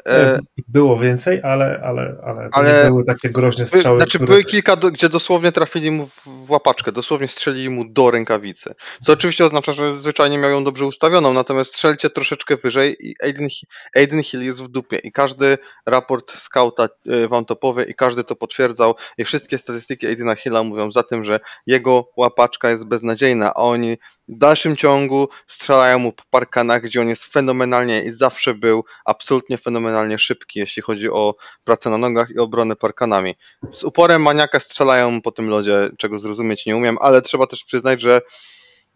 [0.08, 4.00] E, Było więcej, ale, ale, ale, Ale- nie były takie groźne By, strzały.
[4.00, 4.28] znaczy które...
[4.32, 8.76] były kilka, do, gdzie dosłownie trafili mu w, łapaczkę, dosłownie strzelili mu do rękawicy.
[9.02, 13.48] Co oczywiście oznacza, że zwyczajnie miał ją dobrze ustawioną, natomiast strzelcie troszeczkę wyżej i Aiden,
[13.96, 14.98] Aiden Hill jest w dupie.
[14.98, 20.08] I każdy raport skauta y, wam to powie i każdy to potwierdzał i wszystkie statystyki
[20.08, 25.30] Aidena Hilla mówią za tym, że jego łapaczka jest beznadziejna, a oni w dalszym ciągu
[25.48, 30.82] strzelają mu po parkanach, gdzie on jest fenomenalnie i zawsze był absolutnie fenomenalnie szybki, jeśli
[30.82, 33.36] chodzi o pracę na nogach i obronę parkanami.
[33.72, 37.64] Z uporem maniaka strzelają mu po tym lodzie, czego zrozumieć nie umiem, ale trzeba też
[37.64, 38.22] przyznać, że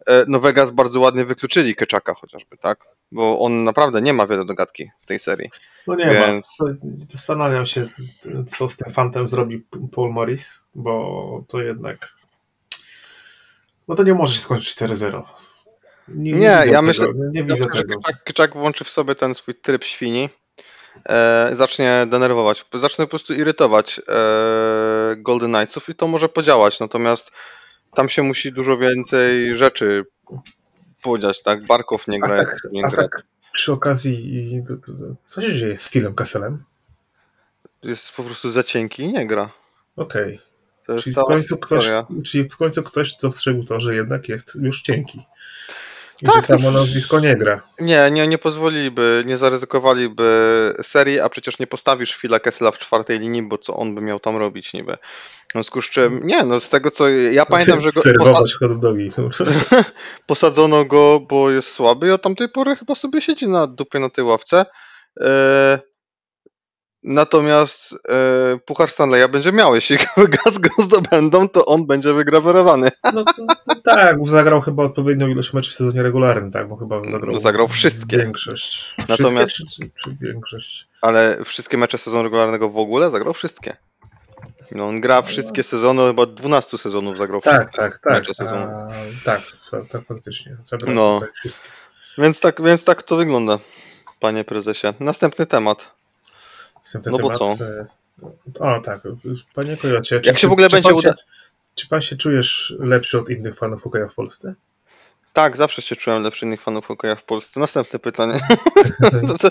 [0.06, 2.84] e, no Vegas bardzo ładnie wykluczyli Keczaka chociażby, tak?
[3.12, 5.50] Bo on naprawdę nie ma wiele do gadki w tej serii.
[5.86, 6.68] No nie Więc- ma.
[6.96, 7.86] Zastanawiam się,
[8.58, 12.21] co z tym fantem zrobi Paul Morris, bo to jednak.
[13.88, 15.22] No to nie może się skończyć 4-0.
[16.08, 18.00] Nie, Nie, widzę ja tego, myślę- Nie, nie Ja widzę tego.
[18.24, 20.28] Keczak włączy w sobie ten swój tryb świni,
[21.08, 27.30] e, zacznie denerwować, zacznie po prostu irytować e, Golden Knightsów i to może podziałać, natomiast
[27.94, 30.04] tam się musi dużo więcej rzeczy
[31.02, 31.66] powiedzieć, tak?
[31.66, 33.02] Barkow nie A gra, tak, jak nie a gra.
[33.02, 34.62] tak przy okazji,
[35.22, 36.64] co się dzieje z Philem Kesselem?
[37.82, 39.50] Jest po prostu za cienki i nie gra.
[39.96, 40.40] Okej.
[40.92, 41.88] To jest Czyli w, końcu ktoś,
[42.24, 45.26] czyli w końcu ktoś dostrzegł to, że jednak jest już cienki.
[46.22, 47.62] I Tak, że samo nazwisko nie gra.
[47.80, 50.24] Nie, nie, nie pozwoliliby, nie zaryzykowaliby
[50.82, 54.20] serii, a przecież nie postawisz Phila Kessela w czwartej linii, bo co on by miał
[54.20, 54.96] tam robić niby.
[55.48, 58.54] W związku z czym, nie, no z tego co, ja pamiętam, że go posa Serwować
[58.54, 59.10] hot dogi.
[60.26, 64.10] posadzono go, bo jest słaby i od tamtej pory chyba sobie siedzi na dupie na
[64.10, 64.66] tej ławce.
[65.20, 65.91] E,
[67.02, 69.96] natomiast e, Puchar Stanleya będzie miał, jeśli
[70.44, 72.88] Gaz go zdobędą, to on będzie wygrawerowany.
[73.14, 73.24] No,
[73.66, 77.40] no tak, zagrał chyba odpowiednią ilość meczów w sezonie regularnym, tak, bo chyba zagrał, No,
[77.40, 78.16] zagrał wszystkie.
[78.18, 78.94] Większość.
[79.08, 80.88] Natomiast- Wszystkie, czy, czy, większość?
[81.00, 83.76] Ale wszystkie mecze sezonu regularnego w ogóle zagrał wszystkie.
[84.72, 88.12] No on gra wszystkie sezony, chyba 12 sezonów zagrał Tak, wszystkie tak, tak.
[88.12, 88.62] mecze sezonu.
[88.72, 88.88] A,
[89.24, 90.56] tak, tak, tak, faktycznie.
[90.64, 91.20] Zagrał No.
[91.34, 91.68] wszystkie.
[92.18, 93.58] Więc tak, więc tak to wygląda,
[94.20, 94.86] panie prezesie.
[95.00, 95.90] Następny temat.
[96.84, 97.38] Następny No bo temat.
[97.58, 97.64] co?
[97.64, 97.86] e,
[98.76, 99.00] O tak,
[99.54, 100.20] panie Kojocie.
[100.26, 101.14] Jak się w ogóle będzie uda- Się,
[101.74, 104.54] czy pan się czujesz lepszy od innych fanów hokeja w Polsce?
[105.32, 107.60] Tak, zawsze się czułem lepszy innych fanów hokeja w Polsce.
[107.60, 108.40] Następne pytanie.
[109.38, 109.48] Co-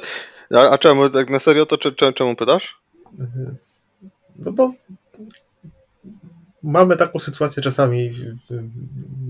[0.60, 2.82] a, a czemu, tak na serio, to czy, czemu pytasz?
[4.36, 4.74] No bo
[6.64, 8.48] mamy taką sytuację czasami w, w,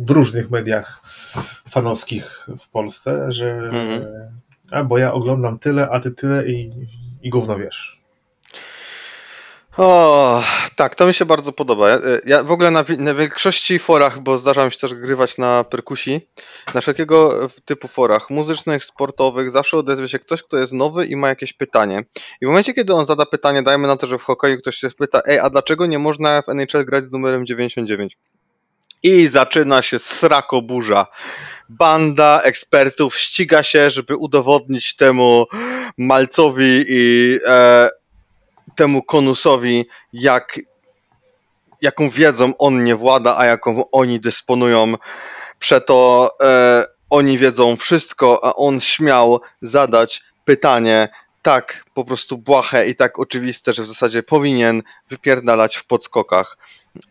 [0.06, 1.02] w różnych mediach
[1.70, 4.02] fanowskich w Polsce, że Mhm.
[4.72, 6.72] a bo ja oglądam tyle, a ty tyle i,
[7.24, 8.02] i gówno wiesz.
[9.78, 10.44] O,
[10.76, 11.90] tak, to mi się bardzo podoba.
[11.90, 15.64] Ja, ja w ogóle na, na większości forach, bo zdarza mi się też grywać na
[15.64, 16.22] perkusji,
[16.74, 21.30] na wszelkiego typu forach muzycznych, sportowych, zawsze odezwie się ktoś, kto jest nowy i ma
[21.30, 22.04] jakieś pytanie.
[22.42, 24.90] I w momencie, kiedy on zada pytanie, dajmy na to, że w hokeju ktoś się
[24.90, 28.18] spyta, ej, a dlaczego nie można w NHL grać z numerem 99?
[29.04, 31.08] I zaczyna się srako burza.
[31.70, 35.46] Banda ekspertów ściga się, żeby udowodnić temu
[35.98, 37.90] Malcowi i e,
[38.76, 40.60] temu konusowi, jak,
[41.82, 44.94] jaką wiedzą on nie włada, a jaką oni dysponują.
[45.60, 51.10] Przeto e, oni wiedzą wszystko, a on śmiał zadać pytanie
[51.42, 56.58] tak po prostu błahe i tak oczywiste, że w zasadzie powinien wypierdalać w podskokach.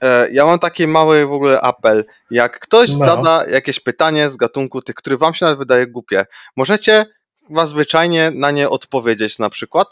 [0.03, 2.05] E, ja mam taki mały w ogóle apel.
[2.31, 2.97] Jak ktoś No.
[2.97, 7.07] zada jakieś pytanie z gatunku tych, który wam się nawet wydaje głupie, możecie
[7.51, 9.89] was zwyczajnie na nie odpowiedzieć na przykład.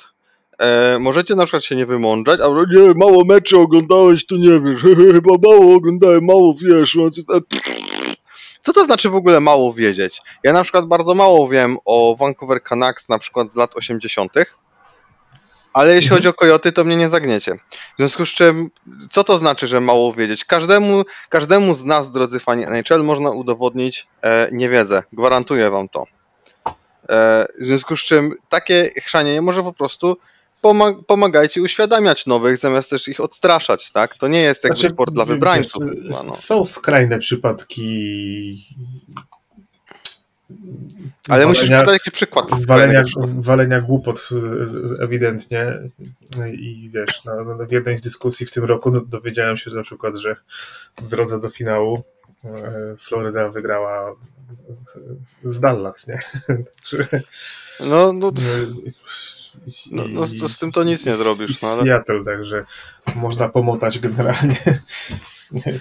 [0.59, 4.83] E, możecie na przykład się nie wymądrzać, albo nie, mało meczy oglądałeś, to nie wiesz,
[5.15, 6.95] chyba mało oglądałem, mało wiesz.
[6.95, 7.41] no, co to-
[8.63, 10.21] Co to znaczy w ogóle mało wiedzieć?
[10.43, 14.33] Ja na przykład bardzo mało wiem o Vancouver Canucks na przykład z lat 80.,
[15.79, 16.19] ale jeśli Mhm.
[16.19, 17.55] chodzi o Coyoty, to mnie nie zagniecie.
[17.55, 18.71] W związku z czym,
[19.11, 20.45] co to znaczy, że mało wiedzieć?
[20.45, 25.03] Każdemu, każdemu z nas, drodzy fani NHL, można udowodnić e, niewiedzę.
[25.13, 26.05] Gwarantuję wam to.
[27.09, 30.17] E, w związku z czym takie chrzanienie może po prostu
[30.63, 34.15] pomag- pomagajcie uświadamiać nowych, zamiast też ich odstraszać, tak?
[34.19, 35.83] To nie jest jakby Znaczy, sport dla wybrańców.
[36.03, 36.33] no.
[36.37, 38.77] Są skrajne przypadki
[41.29, 42.65] Ale musisz walenia- podać jakiś przykład.
[42.67, 43.03] walenia,
[43.39, 45.79] walenia głupot y, ewidentnie
[46.53, 49.83] i wiesz, na, na, w jednej z dyskusji w tym roku do- dowiedziałem się na
[49.83, 50.37] przykład, że
[51.03, 52.03] w drodze do finału
[52.45, 54.15] e, Floryda wygrała
[55.45, 56.19] z Dallas, nie?
[56.81, 57.09] Także,
[57.81, 58.33] No, no,
[59.67, 62.65] i- No, no, to z tym to nic nie zrobisz, no, ale- Seattle, także
[63.15, 64.57] można pomotać generalnie.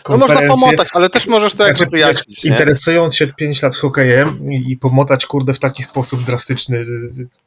[0.10, 2.50] no można pomotać, ale też możesz to jakby Znaczy, wyjaśnić, nie?
[2.52, 6.86] Interesując się 5 lat hokejem i pomotać kurde w taki sposób drastyczny,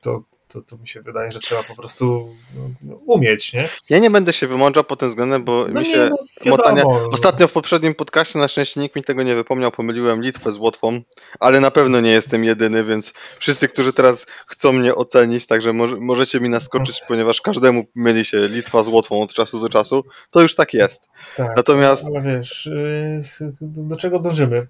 [0.00, 2.34] to, to, to mi się wydaje, że trzeba po prostu
[2.82, 3.68] no, umieć, nie?
[3.90, 6.56] Ja nie będę się wymądrzał pod tym względem, bo mi się no, wiadomo.
[6.56, 6.84] motanie...
[7.12, 11.00] Ostatnio w poprzednim podcaście na szczęście nikt mi tego nie wypomniał, pomyliłem Litwę z Łotwą,
[11.40, 15.96] ale na pewno nie jestem jedyny, więc wszyscy, którzy teraz chcą mnie ocenić, także może,
[15.96, 20.42] możecie mi naskoczyć, ponieważ każdemu myli się Litwa z Łotwą od czasu do czasu, to
[20.42, 21.08] już tak jest.
[21.36, 24.66] Tak, Natomiast ale wiesz, y, do, do czego dążymy?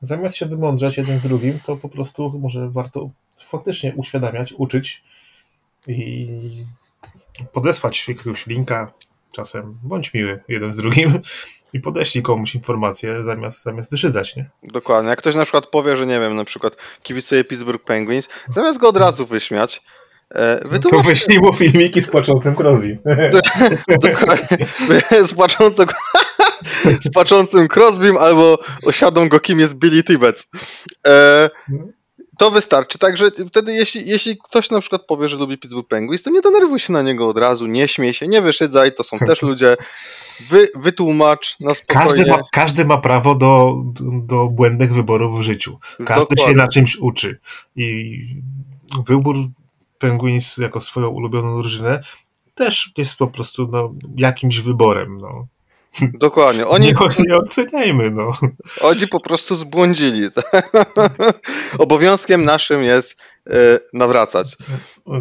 [0.00, 3.10] Zamiast się wymądrzać jeden z drugim, to po prostu może warto
[3.46, 5.02] faktycznie uświadamiać, uczyć
[5.86, 6.28] i
[7.52, 8.92] podesłać jakiegoś linka
[9.32, 11.20] czasem, bądź miły jeden z drugim
[11.72, 14.50] i podeślij komuś informację zamiast, zamiast wyszydzać, nie?
[14.62, 15.10] Dokładnie.
[15.10, 18.88] Jak ktoś na przykład powie, że nie wiem, na przykład kibicuje Pittsburgh Penguins, zamiast go
[18.88, 19.82] od razu wyśmiać,
[20.30, 22.98] e, To wytłumacz wyślij mu filmiki z płaczącym Crosby.
[24.02, 25.30] dokładnie, z,
[27.04, 30.50] z płaczącym Crosbym albo osiadą go, kim jest Billy Tibbets.
[31.06, 31.50] E,
[32.38, 36.30] To wystarczy, także wtedy jeśli, jeśli ktoś na przykład powie, że lubi Pittsburgh Penguins, to
[36.30, 39.42] nie denerwuj się na niego od razu, nie śmiej się, nie wyszydzaj, to są też
[39.42, 39.76] ludzie,
[40.50, 42.10] Wy, wytłumacz na spokojnie.
[42.10, 43.82] Każdy ma, każdy ma prawo do,
[44.22, 45.78] do błędnych wyborów w życiu.
[46.06, 46.44] Każdy Dokładnie.
[46.44, 47.40] się na czymś uczy.
[47.76, 48.18] I
[49.06, 49.36] wybór
[49.98, 52.00] Penguins jako swoją ulubioną drużynę
[52.56, 55.16] też jest po prostu no, jakimś wyborem.
[55.20, 55.46] No.
[56.02, 56.94] Dokładnie, oni, Nie,
[57.26, 58.10] nie oceniajmy.
[58.10, 58.32] No.
[58.82, 60.28] oni po prostu zbłądzili.
[61.78, 63.16] Obowiązkiem naszym jest
[63.50, 63.52] e,
[63.92, 64.56] nawracać.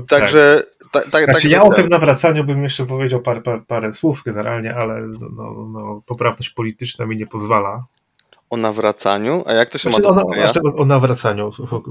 [0.09, 3.93] Także tak, tak, Znaczy, także ja o tym nawracaniu bym jeszcze powiedział parę, parę, parę
[3.93, 7.85] słów generalnie, ale no, no, poprawność polityczna mi nie pozwala.
[8.49, 10.47] o nawracaniu, a jak to się Znaczy, ma o, do hokeja?
[10.47, 11.51] znaczy, o, o nawracaniu.
[11.71, 11.81] O-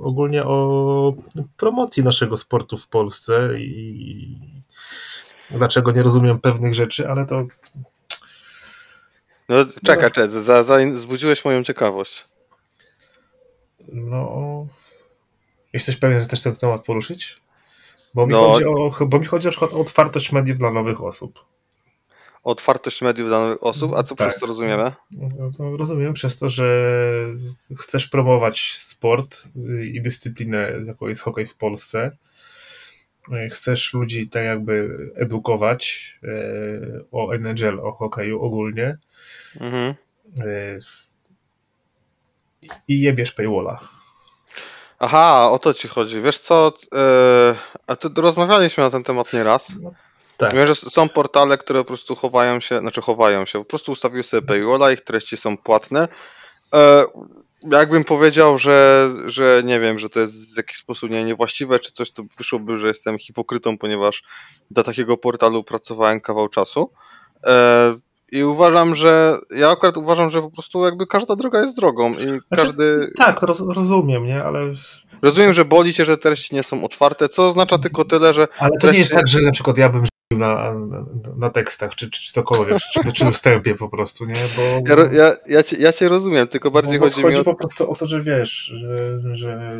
[0.00, 1.12] Ogólnie o
[1.56, 4.36] promocji naszego sportu w Polsce i
[5.50, 7.46] dlaczego nie rozumiem pewnych rzeczy, ale to
[9.48, 12.24] No, czekaj, czekaj, za, za, zbudziłeś moją ciekawość.
[13.92, 14.66] no.
[15.72, 17.40] Jesteś pewien, że też ten temat poruszyć?
[18.14, 18.42] Bo mi, No.
[18.52, 21.44] chodzi, o, bo mi chodzi na przykład o otwartość mediów dla nowych osób.
[22.44, 24.28] Otwartość mediów dla nowych osób, a co Tak.
[24.28, 24.92] przez to rozumiemy?
[25.58, 26.96] No, rozumiem przez to, że
[27.78, 29.48] chcesz promować sport
[29.92, 32.16] i dyscyplinę, jaką jest hokej w Polsce.
[33.50, 36.28] Chcesz ludzi tak jakby edukować e,
[37.12, 38.98] o NHL, o hokeju ogólnie
[39.60, 39.94] Mhm.
[40.38, 40.78] e,
[42.88, 43.80] i jebiesz paywalla.
[44.98, 46.20] Aha, o to ci chodzi.
[46.20, 47.54] Wiesz co, e,
[47.86, 49.72] a tu rozmawialiśmy na ten temat nieraz.
[50.36, 50.54] Tak.
[50.54, 54.22] Wiem, że są portale, które po prostu chowają się, znaczy chowają się, po prostu ustawiły
[54.22, 56.08] sobie paywalla, ich treści są płatne.
[57.72, 61.92] Jakbym powiedział, że, że nie wiem, że to jest w jakiś sposób nie, niewłaściwe czy
[61.92, 64.22] coś, to wyszłoby, że jestem hipokrytą, ponieważ
[64.70, 66.90] do takiego portalu pracowałem kawał czasu.
[67.46, 67.94] E,
[68.32, 72.56] I uważam, że ja akurat uważam, że po prostu jakby każda droga jest drogą i
[72.56, 73.12] każdy.
[73.16, 74.44] Tak, roz, rozumiem, nie?
[74.44, 74.60] Ale,
[75.22, 78.70] Rozumiem, że boli cię, że treści nie są otwarte, co oznacza tylko tyle, że ale
[78.80, 81.04] to nie jest Treści- tak, że na przykład ja bym na, na,
[81.36, 84.34] na tekstach, czy, czy cokolwiek, czy, czy wstępie po prostu, nie?
[84.56, 84.62] Bo,
[84.96, 87.44] ja, ja, ja, cię, ja cię rozumiem, tylko bardziej bo chodzi mi o.
[87.44, 89.78] po prostu o to, że wiesz, że, że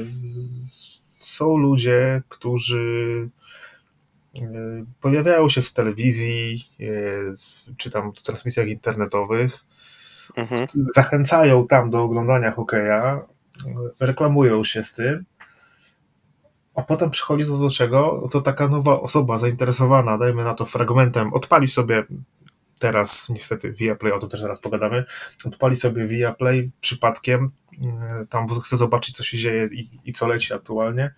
[0.67, 3.29] są ludzie, którzy
[4.37, 4.41] e,
[5.01, 6.85] pojawiają się w telewizji, e,
[7.77, 9.65] czy tam w transmisjach internetowych,
[10.37, 10.67] Mhm.
[10.95, 13.27] zachęcają tam do oglądania hokeja,
[13.67, 15.25] e, reklamują się z tym,
[16.75, 21.69] a potem przychodzi do czego, to taka nowa osoba zainteresowana, dajmy na to fragmentem, odpali
[21.69, 22.05] sobie
[22.79, 25.05] teraz niestety Viaplay, o tym też zaraz pogadamy,
[25.45, 27.51] odpali sobie Viaplay przypadkiem,
[27.83, 31.15] e, tam chce zobaczyć, co się dzieje i, i co leci aktualnie,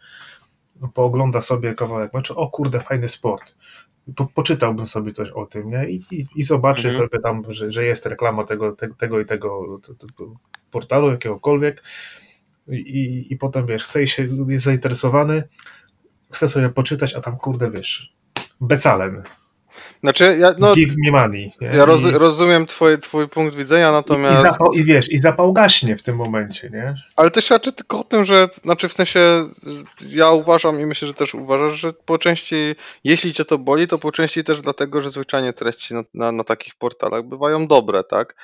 [0.94, 3.56] poogląda sobie kawałek meczu, o kurde, fajny sport.
[4.16, 5.88] Po, poczytałbym sobie coś o tym, nie?
[5.90, 7.04] I, i, i zobaczy Mhm.
[7.08, 10.34] sobie tam, że, że jest reklama tego, te, tego i tego t- t- t-
[10.70, 11.82] portalu, jakiegokolwiek
[12.68, 15.42] i, i, potem, wiesz, chce się, jest zainteresowany,
[16.33, 18.16] chce sobie poczytać, a tam, kurde, wiesz,
[18.61, 19.22] Becalen,
[20.02, 21.52] Znaczy, ja, no, give me money.
[21.60, 21.68] Nie?
[21.68, 24.42] ja roz, I, rozumiem twój, twój punkt widzenia, i, natomiast.
[24.42, 26.94] zapał, I wiesz, i zapał gaśnie w tym momencie, nie?
[27.16, 29.20] Ale to świadczy tylko o tym, że, znaczy w sensie,
[30.08, 32.56] ja uważam i myślę, że też uważasz, że po części,
[33.04, 36.44] jeśli cię to boli, to po części też dlatego, że zwyczajnie treści na, na, na
[36.44, 38.34] takich portalach bywają dobre, tak?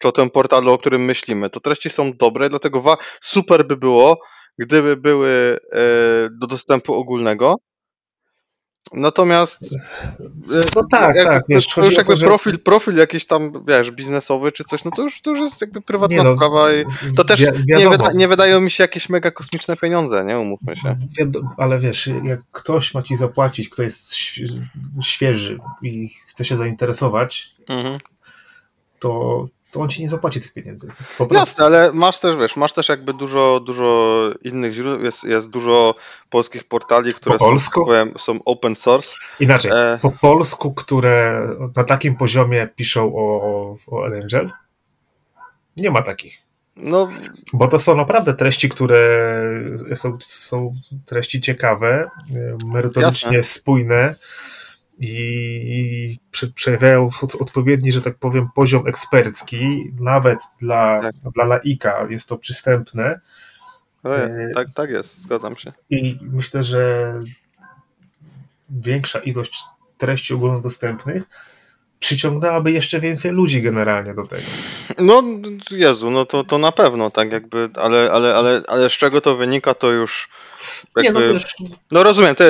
[0.00, 1.50] Czy o tym portalu, o którym myślimy.
[1.50, 4.20] To treści są dobre, dlatego wa- super by było,
[4.58, 5.78] gdyby były e,
[6.30, 7.56] do dostępu ogólnego.
[8.92, 13.26] Natomiast e, No tak, jakby, tak, wiesz, to już jakby to, że- profil, profil jakiś
[13.26, 16.36] tam, wiesz, biznesowy czy coś, no to już, to już jest jakby prywatna Nie no,
[16.36, 16.84] sprawa i
[17.16, 20.38] to też wi- nie, wyda, nie wydają mi się jakieś mega kosmiczne pieniądze, nie?
[20.38, 20.96] Umówmy się.
[21.56, 24.66] Ale wiesz, jak ktoś ma ci zapłacić, kto jest świe-
[25.02, 27.98] świeży i chce się zainteresować, Mhm.
[28.98, 30.88] to, to on ci nie zapłaci tych pieniędzy.
[31.30, 35.94] Jasne, ale masz też, wiesz, masz też jakby dużo, dużo innych źródeł, jest, jest dużo
[36.30, 37.80] polskich portali, które Po są, polsku?
[37.80, 39.12] tak powiem, są open source.
[39.40, 39.98] Inaczej, E.
[40.02, 44.50] po polsku, które na takim poziomie piszą o, o NHL,
[45.76, 46.38] nie ma takich.
[46.76, 47.08] No,
[47.52, 48.98] Bo to są naprawdę treści, które
[49.94, 52.10] są, są treści ciekawe,
[52.66, 53.42] merytorycznie Jasne.
[53.60, 54.14] spójne
[54.98, 55.08] i,
[55.72, 61.14] i prze- przejawiają od- odpowiedni, że tak powiem, poziom ekspercki, nawet dla, Tak.
[61.34, 63.20] dla laika jest to przystępne
[64.04, 64.50] E.
[64.54, 65.72] tak, tak jest, zgadzam się.
[65.90, 67.12] i myślę, że
[68.70, 69.64] większa ilość
[69.98, 71.22] treści ogólnodostępnych
[72.02, 74.42] przyciągnęłaby jeszcze więcej ludzi generalnie do tego.
[74.98, 75.22] No,
[75.70, 79.36] Jezu, no to, to na pewno, tak jakby, ale, ale, ale, ale z czego to
[79.36, 80.28] wynika, to już
[80.96, 81.44] Nie, no jakby...
[81.90, 82.44] No rozumiem, to,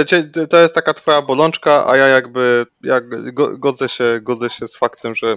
[0.50, 4.76] to- jest taka twoja bolączka, a ja jakby jak, go- godzę, się, godzę się z
[4.76, 5.36] faktem, że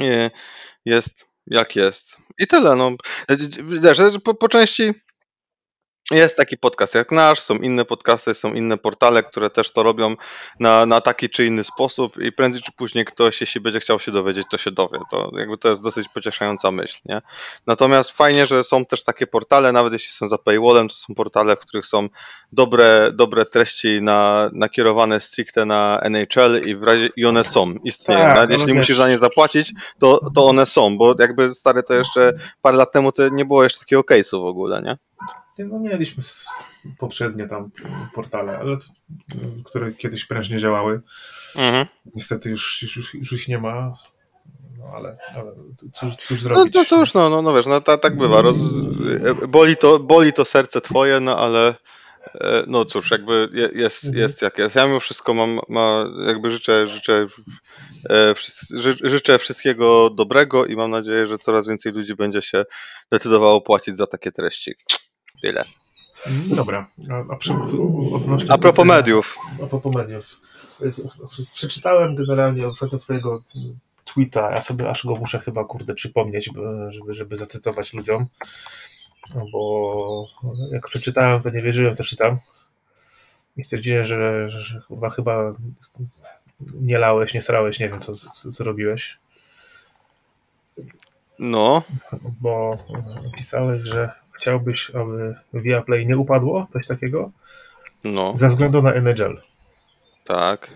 [0.00, 0.30] e,
[0.84, 2.16] jest jak jest.
[2.38, 2.90] I tyle, no.
[3.82, 4.92] Wiesz, po, po części
[6.10, 10.16] jest taki podcast jak nasz, są inne podcasty, są inne portale, które też to robią
[10.60, 14.12] na, na taki czy inny sposób i prędzej czy później ktoś, jeśli będzie chciał się
[14.12, 14.98] dowiedzieć, to się dowie.
[15.10, 17.22] To jakby to jest dosyć pocieszająca myśl, nie?
[17.66, 21.56] Natomiast fajnie, że są też takie portale, nawet jeśli są za paywallem, to są portale,
[21.56, 22.08] w których są
[22.52, 28.34] dobre, dobre treści na, nakierowane stricte na NHL i, w razie, i one są, istnieją.
[28.34, 32.32] Tak, jeśli musisz za nie zapłacić, to, to one są, bo jakby stary to jeszcze
[32.62, 34.96] parę lat temu to nie było jeszcze takiego case'u w ogóle, nie?
[35.58, 36.22] No mieliśmy
[36.98, 37.70] poprzednie tam
[38.14, 38.84] portale, ale to,
[39.64, 41.00] które kiedyś prężnie działały.
[41.56, 41.86] Mhm.
[42.14, 43.94] Niestety już, już, już, ich nie ma.
[44.78, 45.52] No ale, ale
[45.92, 46.74] cóż, cóż No, zrobić?
[46.74, 48.42] no cóż, no, no, no wiesz, no ta, tak bywa.
[48.42, 48.56] Roz,
[49.48, 51.74] boli, to, boli to serce twoje, no ale
[52.34, 54.22] e, no cóż, jakby je- jest, Mhm.
[54.22, 54.74] jest jak jest.
[54.74, 57.26] Ja mimo wszystko mam, ma, jakby życzę, życzę,
[58.10, 58.34] e,
[59.04, 62.64] życzę wszystkiego dobrego i mam nadzieję, że coraz więcej ludzi będzie się
[63.12, 64.74] decydowało płacić za takie treści.
[65.42, 65.64] Tyle.
[66.48, 67.52] No Dobra, a, a przy,
[68.14, 69.36] odnośnie A propos mediów.
[69.62, 70.40] A propos mediów.
[71.54, 73.42] Przeczytałem generalnie ostatnio twojego
[74.04, 76.50] tweeta, ja sobie aż go muszę chyba, kurde, przypomnieć,
[76.88, 78.26] żeby, żeby zacytować ludziom,
[79.34, 80.26] No bo
[80.72, 82.38] jak przeczytałem, to nie wierzyłem, co czytam
[83.56, 85.52] i stwierdziłem, że, że, chyba, chyba
[86.80, 89.18] nie lałeś, nie srałeś, nie wiem, co, co, co robiłeś,
[91.38, 91.82] No,
[92.40, 92.78] bo
[93.36, 97.30] pisałeś, że chciałbyś, aby Viaplay nie upadło, coś takiego,
[98.04, 99.40] no, ze względu na NHL.
[100.24, 100.70] tak.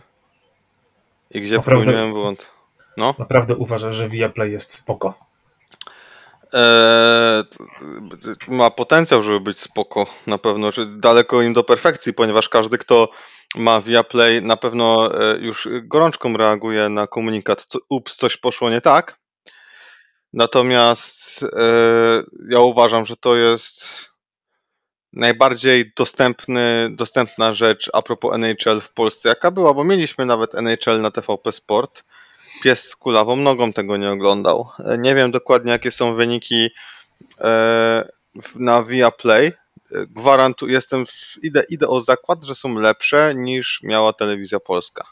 [1.31, 2.51] I gdzie Naprawdę- popełniłem błąd?
[2.97, 3.15] No.
[3.19, 5.15] Naprawdę uważasz, że Viaplay jest spoko?
[6.53, 7.45] Eee,
[8.49, 13.09] ma potencjał, żeby być spoko, na pewno, daleko im do perfekcji, ponieważ każdy, kto
[13.57, 19.19] ma Viaplay, na pewno e, już gorączką reaguje na komunikat, ups, coś poszło nie tak.
[20.33, 21.49] Natomiast e,
[22.49, 23.89] ja uważam, że to jest
[25.13, 31.01] najbardziej dostępny, dostępna rzecz a propos NHL w Polsce, jaka była, bo mieliśmy nawet NHL
[31.01, 32.05] na TVP Sport.
[32.63, 34.69] Pies z kulawą nogą tego nie oglądał.
[34.79, 36.71] E, Nie wiem dokładnie, jakie są wyniki
[37.41, 38.09] e,
[38.55, 39.47] na Viaplay.
[39.47, 39.53] E,
[40.07, 41.05] Gwarantuję, jestem,
[41.43, 45.05] idę, idę o zakład, że są lepsze niż miała telewizja polska.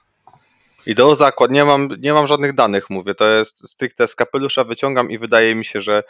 [0.87, 4.65] Idę o zakład, nie mam, nie mam żadnych danych, mówię, to jest stricte z kapelusza
[4.65, 6.03] wyciągam i wydaje mi się, że,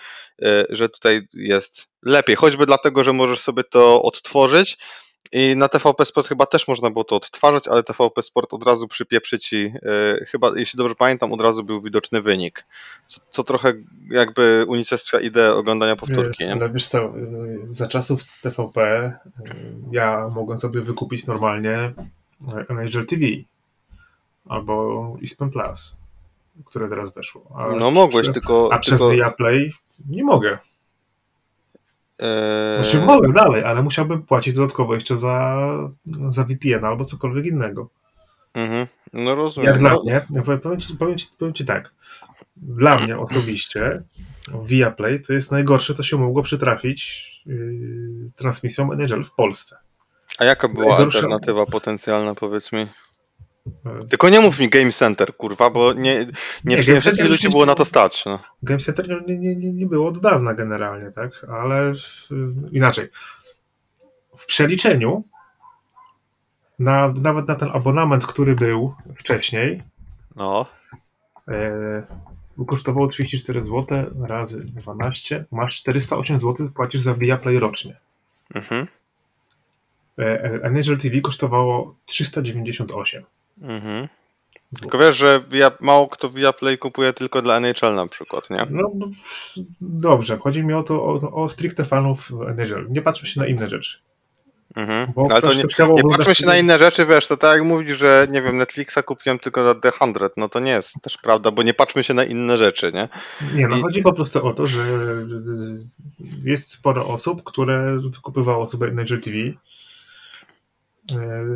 [0.42, 4.78] e, że tutaj jest lepiej, choćby dlatego, że możesz sobie to odtworzyć
[5.32, 8.88] i na TVP Sport chyba też można było to odtwarzać, ale TVP Sport od razu
[8.88, 12.64] przypieprzy ci, e, chyba, jeśli dobrze pamiętam, od razu był widoczny wynik,
[13.06, 13.72] co, co trochę
[14.10, 16.52] jakby unicestwia ideę oglądania powtórki, nie?
[16.52, 19.54] Ale wiesz co, y, za czasów TVP y,
[19.92, 21.92] ja mogłem sobie wykupić normalnie
[22.70, 23.26] y, NHL TV
[24.48, 25.96] albo ESPN Plus,
[26.64, 27.50] które teraz weszło.
[27.56, 28.68] A No mogłeś, przy- tylko...
[28.72, 29.72] A przez tylko Viaplay
[30.08, 30.58] nie mogę.
[32.20, 35.56] e, Znaczy mogę dalej, ale musiałbym płacić dodatkowo jeszcze za,
[36.30, 37.88] za VPN albo cokolwiek innego.
[38.54, 39.68] mhm, no rozumiem.
[39.70, 41.90] Jak dla no, mnie, ja powiem, powiem, ci, powiem, ci, powiem ci tak,
[42.56, 44.02] dla mnie osobiście
[44.64, 49.76] Viaplay to jest najgorsze, co się mogło przytrafić yy, transmisją NHL w Polsce.
[50.38, 52.86] A jaka była najgorsza- alternatywa potencjalna, powiedz mi?
[54.10, 56.26] Tylko nie mów mi Game Center, kurwa, bo nie, nie,
[56.64, 58.24] Nie, nie, wszystkich ludzi nie- było na to stać.
[58.24, 58.38] No.
[58.62, 61.46] Game Center nie, nie, nie, było od dawna generalnie, tak?
[61.48, 62.28] Ale w,
[62.72, 63.08] inaczej.
[64.36, 65.24] W przeliczeniu
[66.78, 69.82] na, nawet na ten abonament, który był wcześniej,
[70.36, 70.66] no.
[71.48, 72.02] e,
[72.66, 73.86] kosztowało 34 zł
[74.22, 77.96] razy 12, masz 408 zł, płacisz za Viaplay rocznie.
[78.54, 78.86] Mhm.
[80.18, 83.24] E, e, NHL TV kosztowało 398
[83.60, 84.08] Mhm.
[84.80, 88.66] Tylko wiesz, że via, mało kto Viaplay kupuje tylko dla NHL na przykład, nie?
[88.70, 88.90] No
[89.80, 92.86] dobrze, chodzi mi o to, o, o stricte fanów NHL.
[92.90, 93.98] Nie patrzmy się na inne rzeczy.
[94.76, 95.12] Mhm.
[95.30, 95.62] Ale to nie,
[95.94, 98.98] nie patrzmy się na inne rzeczy, wiesz, to tak jak mówisz, że nie wiem, Netflixa
[99.04, 102.14] kupiłem tylko za The 100, no to nie jest też prawda, bo nie patrzmy się
[102.14, 103.08] na inne rzeczy, nie?
[103.54, 104.80] Nie, no I- chodzi po prostu o to, że
[106.44, 109.36] jest sporo osób, które wykupywało sobie NHL TV
[111.12, 111.46] e,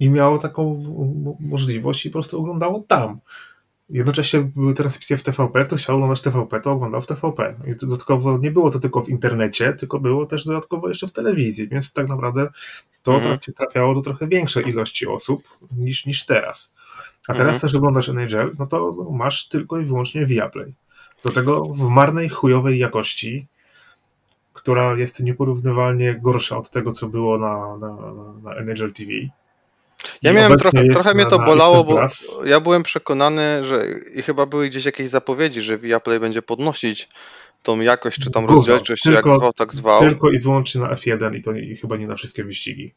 [0.00, 0.74] i miało taką
[1.24, 3.20] mo- możliwość i po prostu oglądało tam.
[3.90, 7.54] Jednocześnie były transmisje w TVP, kto chciał oglądać TVP, to oglądał w TVP.
[7.66, 11.68] I dodatkowo nie było to tylko w internecie, tylko było też dodatkowo jeszcze w telewizji,
[11.68, 12.48] więc tak naprawdę
[13.02, 13.36] to Mhm.
[13.38, 15.42] trafi- trafiało do trochę większej ilości osób
[15.76, 16.72] niż, niż teraz.
[17.28, 17.60] A teraz Mhm.
[17.60, 20.74] też oglądasz NHL, no to masz tylko i wyłącznie Viaplay.
[21.24, 23.46] Do tego w marnej, chujowej jakości,
[24.52, 27.96] która jest nieporównywalnie gorsza od tego, co było na, na,
[28.42, 29.10] na NHL TV.
[30.22, 32.30] Ja miałem trochę, trochę mnie to bolało, bo Plus.
[32.44, 37.08] ja byłem przekonany, że i chyba były gdzieś jakieś zapowiedzi, że Viaplay będzie podnosić
[37.62, 40.00] tą jakość, czy tam rozdzielczość, czy jak Tylko- zwał, tak zwał.
[40.00, 42.94] Tylko i wyłącznie na F1 i to nie, chyba nie na wszystkie wyścigi.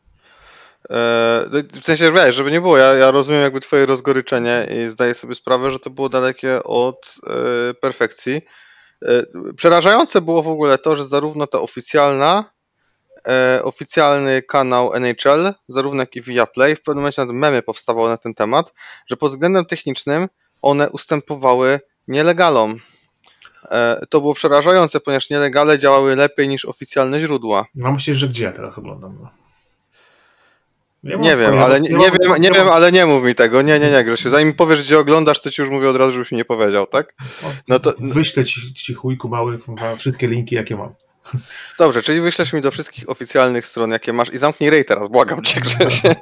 [0.90, 1.50] E,
[1.82, 5.36] w sensie, wiesz, żeby nie było, ja, ja rozumiem jakby twoje rozgoryczenie i zdaję sobie
[5.36, 8.42] sprawę, że to było dalekie od e, perfekcji.
[9.06, 9.24] E,
[9.56, 12.46] przerażające było w ogóle to, że zarówno ta oficjalna,
[13.30, 18.18] e, oficjalny kanał NHL, zarówno jak i Viaplay, w pewnym momencie nawet memy powstawały na
[18.18, 18.74] ten temat,
[19.08, 20.28] że pod względem technicznym
[20.62, 22.80] one ustępowały nielegalom.
[23.72, 27.66] E, to było przerażające, ponieważ nielegale działały lepiej niż oficjalne źródła.
[27.76, 29.18] No myślisz, że gdzie ja teraz oglądam?
[29.22, 29.30] No.
[31.04, 33.62] Mam Nie wiem, ale nie, nie, mam- wiem, nie wiem, ale nie mów mi tego.
[33.62, 34.30] Nie, nie, nie, Grzesiu.
[34.30, 37.14] Zanim powiesz, gdzie oglądasz, to ci już mówię od razu, żebyś mi nie powiedział, tak?
[37.68, 39.60] no to- Wyślę ci, ci chujku mały,
[39.98, 40.94] wszystkie linki, jakie mam.
[41.78, 45.44] Dobrze, czyli wyślesz mi do wszystkich oficjalnych stron, jakie masz i zamknij rej teraz, błagam
[45.44, 46.18] cię, Grzesiek.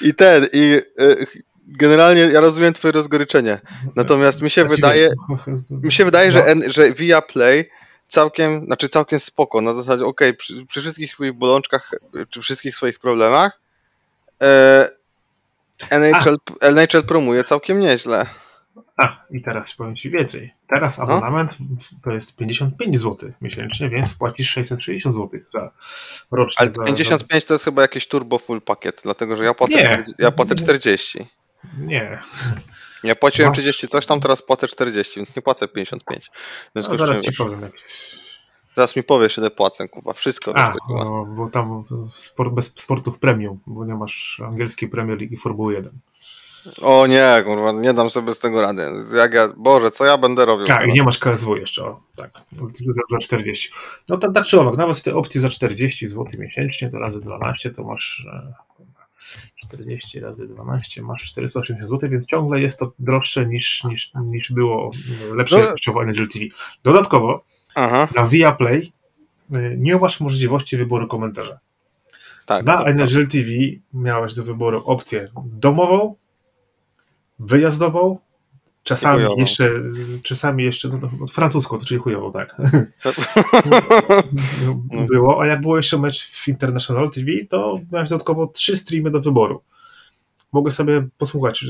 [0.00, 1.26] I ten, i y,
[1.68, 3.60] generalnie ja rozumiem twoje rozgoryczenie.
[3.96, 5.08] Natomiast mi się wydaje,
[5.70, 7.70] mi się wydaje, że, no, że Via Play
[8.08, 11.90] całkiem, znaczy całkiem spoko, na zasadzie okej, przy, przy wszystkich swoich bolączkach,
[12.30, 13.60] czy wszystkich swoich problemach
[14.42, 14.88] e,
[15.90, 18.26] NHL, NHL promuje całkiem nieźle.
[18.96, 20.57] A, i teraz powiem ci więcej.
[20.68, 25.70] Teraz abonament w- to jest 55 zł miesięcznie, więc płacisz 660 zł za
[26.30, 26.60] rocznie.
[26.62, 29.84] Ale za, 55 to jest chyba jakiś turbo full pakiet, dlatego że ja płacę, Nie.
[29.84, 31.18] 40, ja płacę 40.
[31.18, 31.24] Za,
[31.78, 32.18] nie,
[33.04, 33.54] Ja płaciłem No.
[33.54, 36.30] 30 coś tam, teraz płacę 40, więc nie płacę 55.
[36.34, 37.62] W związku no, zaraz ci powiem.
[37.62, 38.18] Jak jest.
[38.76, 40.56] zaraz mi powiesz, ile płacę, kurwa, wszystko.
[40.56, 45.36] A, no, bo tam sport, bez sportów premium, bo nie masz angielskiej Premier League i
[45.36, 45.92] Formuły 1.
[46.80, 48.82] O nie, kurwa, nie dam sobie z tego rady.
[49.16, 50.66] Jak ja, Boże, co ja będę robił?
[50.70, 50.84] A, kurwa?
[50.84, 52.30] i nie masz KSW jeszcze, o, tak,
[52.86, 53.70] za, za 40.
[54.08, 57.20] No tak, tak czy owak, nawet w tej opcji za 40 zł miesięcznie, to razy
[57.20, 58.52] 12, to masz e,
[59.56, 64.90] 40 razy 12, masz 480 zł, więc ciągle jest to droższe niż, niż, niż było
[65.30, 65.64] e, lepsze No.
[65.64, 66.44] jakościowo NGL TV.
[66.84, 67.44] Dodatkowo
[67.74, 68.92] Aha, na Viaplay
[69.52, 71.58] e, nie masz możliwości wyboru komentarza.
[72.46, 72.64] tak.
[72.64, 73.48] Na tak, NGL TV
[73.94, 76.14] miałeś do wyboru opcję domową,
[77.38, 78.18] wyjazdową,
[78.82, 79.36] czasami chujową.
[79.36, 79.70] jeszcze,
[80.22, 82.56] czasami jeszcze no, no, francuską, to czyli chujową, tak.
[85.10, 89.20] było, a jak było jeszcze mecz w International TV, to miałeś dodatkowo trzy streamy do
[89.20, 89.62] wyboru.
[90.52, 91.64] Mogę sobie posłuchać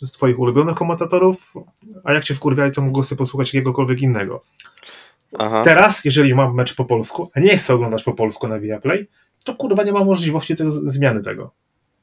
[0.00, 1.54] z twoich ulubionych komentatorów,
[2.04, 4.44] a jak cię wkurwiali, to mogę sobie posłuchać jakiegokolwiek innego.
[5.38, 5.62] Aha.
[5.64, 9.08] Teraz, jeżeli mam mecz po polsku, a nie chcę oglądać po polsku na Viaplay,
[9.44, 11.50] to kurwa nie ma możliwości tego, zmiany tego.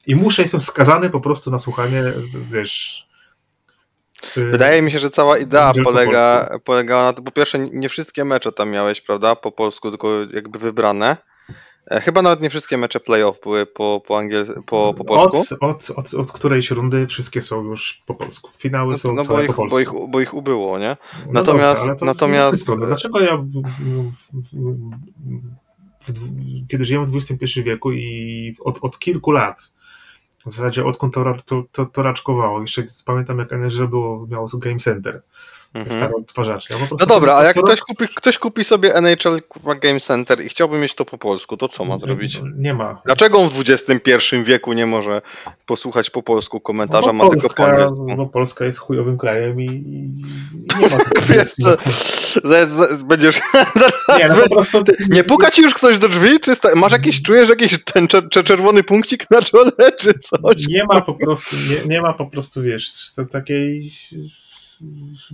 [0.06, 2.02] I muszę, jestem skazany po prostu na słuchanie,
[2.52, 3.06] wiesz...
[4.36, 7.58] y, Wydaje mi się, że cała idea Będzie po polega, polegała na to, po pierwsze,
[7.58, 11.16] nie wszystkie mecze tam miałeś, prawda, po polsku, tylko jakby wybrane.
[11.90, 14.46] E, Chyba nawet nie wszystkie mecze playoff były po, po, angiel...
[14.66, 15.54] po, po polsku.
[15.60, 18.50] Od, od, od, od którejś rundy wszystkie są już po polsku.
[18.58, 19.76] Finały No, są no bo, ich, po polsku.
[19.76, 20.96] bo, ich, bo ich ubyło, nie?
[21.26, 22.76] No natomiast- dobrze, natomiast- wszystko.
[22.80, 24.12] No Dlaczego ja, w, w,
[26.06, 29.70] w, kiedy żyjemy w XXI wieku i od, od kilku lat,
[30.46, 31.24] w zasadzie odkąd to,
[31.72, 35.22] to, to, raczkowało, jeszcze pamiętam jak NRZ było, miało Game Center,
[35.76, 36.00] Mhm.
[36.00, 39.38] Ja po No dobra, a jak ktoś kupi, ktoś kupi sobie NHL
[39.82, 42.40] Game Center i chciałby mieć to po polsku, to co ma zrobić?
[42.56, 43.02] Nie ma.
[43.06, 45.22] Dlaczego on w XXI wieku nie może
[45.66, 49.60] posłuchać po polsku komentarza, No ma bo tylko po Polska, bo Polska jest chujowym krajem
[49.60, 50.12] i, i
[50.80, 51.76] nie ma Wiesz co,
[53.04, 53.40] będziesz...
[54.18, 56.40] Nie, no po prostu Nie puka ci już ktoś do drzwi?
[56.40, 60.66] Czy sta- masz jakiś, czujesz jakiś ten czer- czer- czerwony punkcik na czole, czy coś?
[60.68, 62.90] nie ma po prostu, nie, nie ma po prostu, wiesz,
[63.32, 63.90] takiej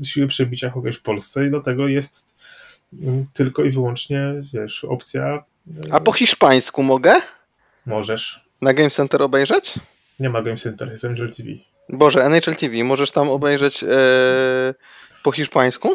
[0.05, 2.37] siły przebicia kogoś w Polsce i do tego jest
[3.03, 5.45] mm, tylko i wyłącznie, wiesz, opcja
[5.91, 7.15] A po hiszpańsku mogę?
[7.87, 8.45] możesz.
[8.63, 9.75] Na Game Center obejrzeć?
[10.21, 11.49] Nie ma Game Center, jest Angel TV.
[11.89, 13.89] Boże, NHL TV, możesz tam obejrzeć e,
[15.23, 15.89] po hiszpańsku?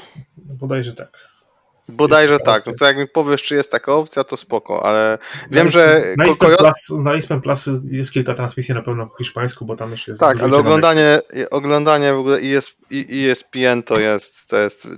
[0.50, 1.27] No Bodajże tak.
[1.90, 5.18] Bodajże tak, no to jak mi powiesz, czy jest taka opcja, to spoko, ale
[5.52, 6.90] wiem, na że Na Kojot- Plus,
[7.30, 10.58] na Plus jest kilka transmisji na pewno po hiszpańsku, bo tam jeszcze jest Tak, ale
[10.58, 11.20] oglądanie,
[11.52, 14.90] oglądanie w ogóle ES, I- ESPN to jest, to jest e,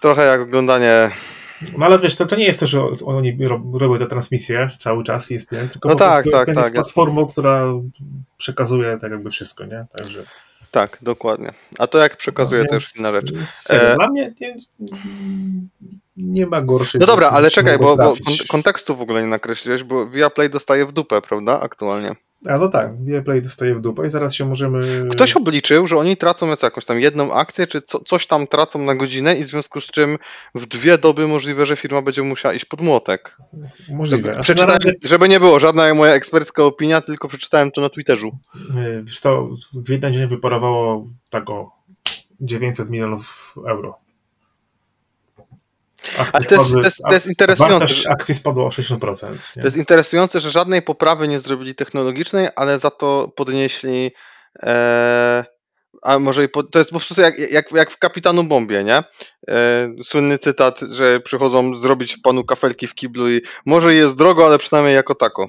[0.00, 1.10] trochę jak oglądanie.
[1.78, 5.04] No ale wiesz, to, to nie jest to, że oni ro- robią te transmisje cały
[5.04, 7.64] czas ESPN, tylko No po tak, tak, tak, jest platformą, która
[8.38, 9.86] przekazuje tak jakby wszystko, nie?
[9.98, 10.24] Także
[10.70, 11.50] Tak, dokładnie.
[11.78, 13.32] A to jak przekazuje, już Więc- inna rzecz.
[13.50, 14.54] serio, E, Dla mnie nie,
[16.18, 17.00] nie ma gorszej.
[17.00, 18.14] No dobra, ale czekaj, bo, bo
[18.48, 22.14] kontekstu w ogóle nie nakreśliłeś, bo Viaplay dostaje w dupę, prawda, aktualnie.
[22.46, 25.08] A no tak, Viaplay dostaje w dupę i zaraz się możemy...
[25.10, 28.94] Ktoś obliczył, że oni tracą jakąś tam jedną akcję, czy co, coś tam tracą na
[28.94, 30.16] godzinę i w związku z czym
[30.54, 33.36] w dwie doby możliwe, że firma będzie musiała iść pod młotek.
[33.88, 34.32] Możliwe.
[34.32, 38.38] Na Przeczytałem, razie, żeby nie było, żadna moja ekspercka opinia, tylko przeczytałem to na Twitterzu.
[39.22, 41.70] to w jeden dzień wyparowało tak o
[42.40, 44.07] 900 milionów euro.
[46.18, 49.32] Akcje Ale to jest- spadły- to jest- to jest interesujące, Wartość akcji spadła o 60%.
[49.56, 49.62] Nie?
[49.62, 54.10] To jest interesujące, że żadnej poprawy nie zrobili technologicznej, ale za to podnieśli.
[54.62, 55.44] E,
[56.02, 59.02] a może i po, to jest po prostu jak, jak, jak w Kapitanu Bombie, nie?
[59.48, 64.58] E, słynny cytat, że przychodzą zrobić panu kafelki w kiblu i może jest drogo, ale
[64.58, 65.46] przynajmniej jako tako.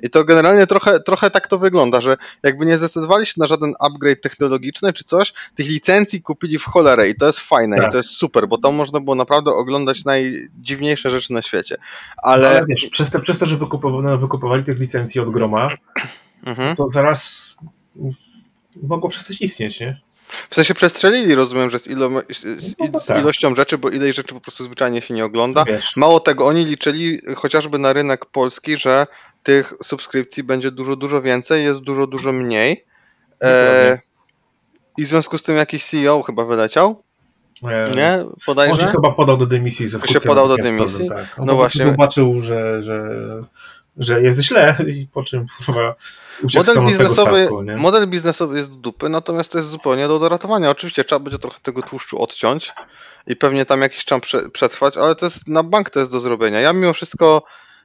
[0.00, 3.74] I to generalnie trochę, trochę tak to wygląda, że jakby nie zdecydowali się na żaden
[3.80, 7.88] upgrade technologiczny czy coś, tych licencji kupili w cholerę i to jest fajne Tak.
[7.88, 11.76] i to jest super, bo tam można było naprawdę oglądać najdziwniejsze rzeczy na świecie.
[12.22, 12.66] Ale, Ale.
[12.68, 15.68] wiesz, przez, te, przez to, że wykupowano, wykupowali tych licencji od groma,
[16.46, 16.76] Mhm.
[16.76, 17.56] to zaraz
[18.82, 20.00] mogło przestać istnieć, nie?
[20.50, 23.22] W sensie przestrzelili, rozumiem, że z, ilo, z, z, No to z tak.
[23.22, 25.64] ilością rzeczy, bo ileś rzeczy po prostu zwyczajnie się nie ogląda.
[25.64, 29.06] Wiesz, Mało tego, oni liczyli chociażby na rynek polski, że
[29.42, 32.84] tych subskrypcji będzie dużo, dużo więcej, jest dużo, dużo mniej.
[33.42, 33.98] E.
[34.98, 37.02] I w związku z tym jakiś CEO chyba wyleciał,
[37.62, 38.12] e, nie?
[38.12, 38.86] On się Podajże?
[38.86, 41.08] chyba podał do dymisji ze Się skutkiem podał do dymisji?
[41.08, 41.34] Tak.
[41.38, 41.86] No no właśnie.
[41.86, 43.10] zobaczył, że, że,
[43.96, 45.94] że jest źle i po czym chyba
[46.42, 47.76] uciekł Model biznesowy, statku, nie?
[47.76, 50.70] model biznesowy jest do dupy, natomiast to jest zupełnie do doratowania.
[50.70, 52.72] Oczywiście trzeba będzie trochę tego tłuszczu odciąć
[53.26, 56.20] i pewnie tam jakiś czas prze, przetrwać, ale to jest na bank to jest do
[56.20, 56.60] zrobienia.
[56.60, 57.42] Ja mimo wszystko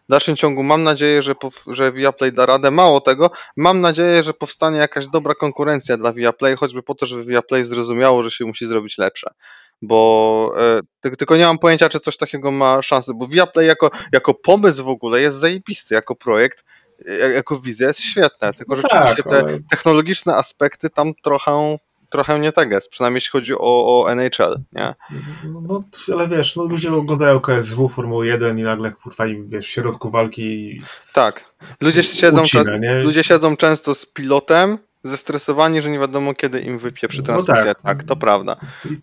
[0.07, 1.33] w dalszym ciągu mam nadzieję, że,
[1.67, 2.71] że Viaplay da radę.
[2.71, 7.25] Mało tego, mam nadzieję, że powstanie jakaś dobra konkurencja dla Viaplay, choćby po to, żeby
[7.25, 9.33] Viaplay zrozumiało, że się musi zrobić lepsze.
[9.81, 13.91] Bo e, ty- tylko nie mam pojęcia, czy coś takiego ma szansę, bo Viaplay jako,
[14.13, 16.63] jako pomysł w ogóle jest zajebisty, jako projekt,
[17.07, 21.77] e, jako wizja jest świetna, tylko No rzeczywiście tak, te ale- technologiczne aspekty tam trochę,
[22.09, 23.59] trochę nie tak jest, przynajmniej jeśli chodzi o,
[24.03, 24.95] o NHL, nie?
[25.43, 29.67] No, no, ale wiesz, no, ludzie oglądają KSW, Formułę 1 i nagle kurwa im, wiesz,
[29.67, 30.81] w środku walki
[31.13, 31.45] Tak.
[31.81, 32.63] Ludzie siedzą, Ucina,
[33.03, 37.65] ludzie siedzą często z pilotem, zestresowani, że nie wiadomo kiedy im wypieprzy No transmisję.
[37.75, 37.81] tak.
[37.81, 38.03] tak.
[38.03, 38.55] to prawda.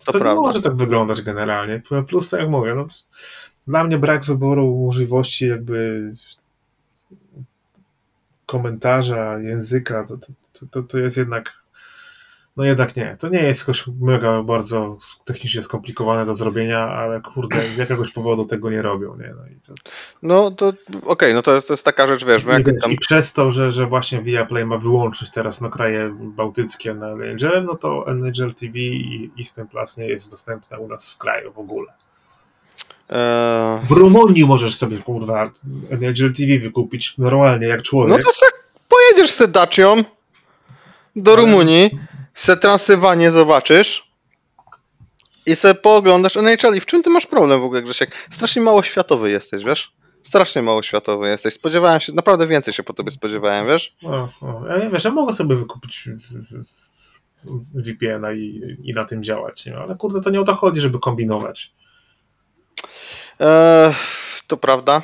[0.05, 0.41] To to, prawda.
[0.41, 1.81] może tak wyglądać generalnie.
[2.07, 2.87] Plus, tak jak mówię, no,
[3.67, 6.13] dla mnie brak wyboru możliwości jakby
[8.45, 10.17] komentarza, języka, to,
[10.53, 11.58] to, to, to jest jednak
[12.59, 13.15] no jednak nie.
[13.19, 18.45] To nie jest jakoś mega bardzo technicznie skomplikowane do zrobienia, ale kurde, z jakiegoś powodu
[18.45, 19.33] tego nie robią, nie?
[19.37, 19.73] No i to,
[20.21, 20.73] No to
[21.05, 23.33] okej, no to jest, to jest taka rzecz, wiesz, bo jak I, tam, I przez
[23.33, 28.07] to, że, że właśnie Viaplay ma wyłączyć teraz na kraje bałtyckie na NHL, no to
[28.07, 31.93] NHL TV i ESPN Plus nie jest dostępne u nas w kraju w ogóle.
[33.09, 35.51] e, W Rumunii możesz sobie, kurwa,
[35.91, 38.17] NHL TV wykupić normalnie, jak człowiek.
[38.17, 38.45] no to se
[38.89, 40.03] pojedziesz z Dacią
[41.15, 41.99] do Rumunii,
[42.39, 44.11] se Transylwanię zobaczysz
[45.45, 48.11] i se pooglądasz NHL i w czym ty masz problem w ogóle, Grzesiek?
[48.31, 49.91] Strasznie mało światowy jesteś, wiesz?
[50.23, 51.53] Strasznie mało światowy jesteś.
[51.53, 53.95] Spodziewałem się, naprawdę więcej się po tobie spodziewałem, wiesz?
[54.03, 56.09] O, o, ja wiesz, ja mogę sobie wykupić
[57.73, 59.77] VPN-a i, i na tym działać, nie?
[59.77, 61.73] ale kurde, to nie o to chodzi, żeby kombinować.
[63.39, 63.93] Eee,
[64.47, 65.01] to prawda.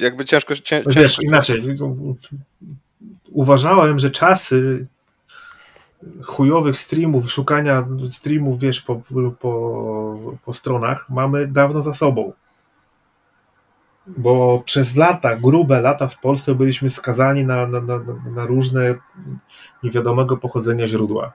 [0.00, 1.22] Jakby ciężko, cię, Wiesz, ciężko.
[1.22, 1.62] inaczej.
[3.30, 4.86] Uważałem, że czasy
[6.22, 9.02] chujowych streamów, szukania streamów, wiesz, po,
[9.40, 12.32] po, po stronach mamy dawno za sobą.
[14.06, 18.00] Bo przez lata, grube lata w Polsce byliśmy skazani na, na, na,
[18.34, 18.94] na różne
[19.82, 21.32] niewiadomego pochodzenia źródła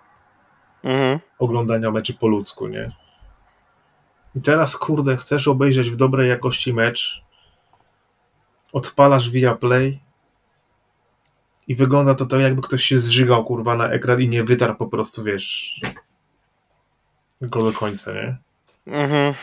[0.84, 1.20] Mhm.
[1.40, 2.92] oglądania meczy po ludzku, nie?
[4.36, 7.24] I teraz, kurde, chcesz obejrzeć w dobrej jakości mecz,
[8.74, 10.00] odpalasz via play
[11.70, 14.88] i wygląda to tak, jakby ktoś się zżygał, kurwa, na ekran i nie wytarł po
[14.88, 15.82] prostu, wiesz,
[17.42, 18.38] go do końca, nie?
[18.88, 19.34] Mhm.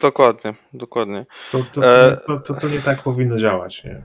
[0.00, 1.26] Dokładnie, dokładnie.
[1.50, 4.02] To, to, E, to, to, to nie tak powinno działać, nie?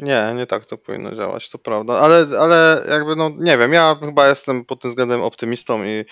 [0.00, 1.98] Nie, nie tak to powinno działać, to prawda.
[1.98, 6.04] Ale, ale jakby, no nie wiem, ja chyba jestem pod tym względem optymistą i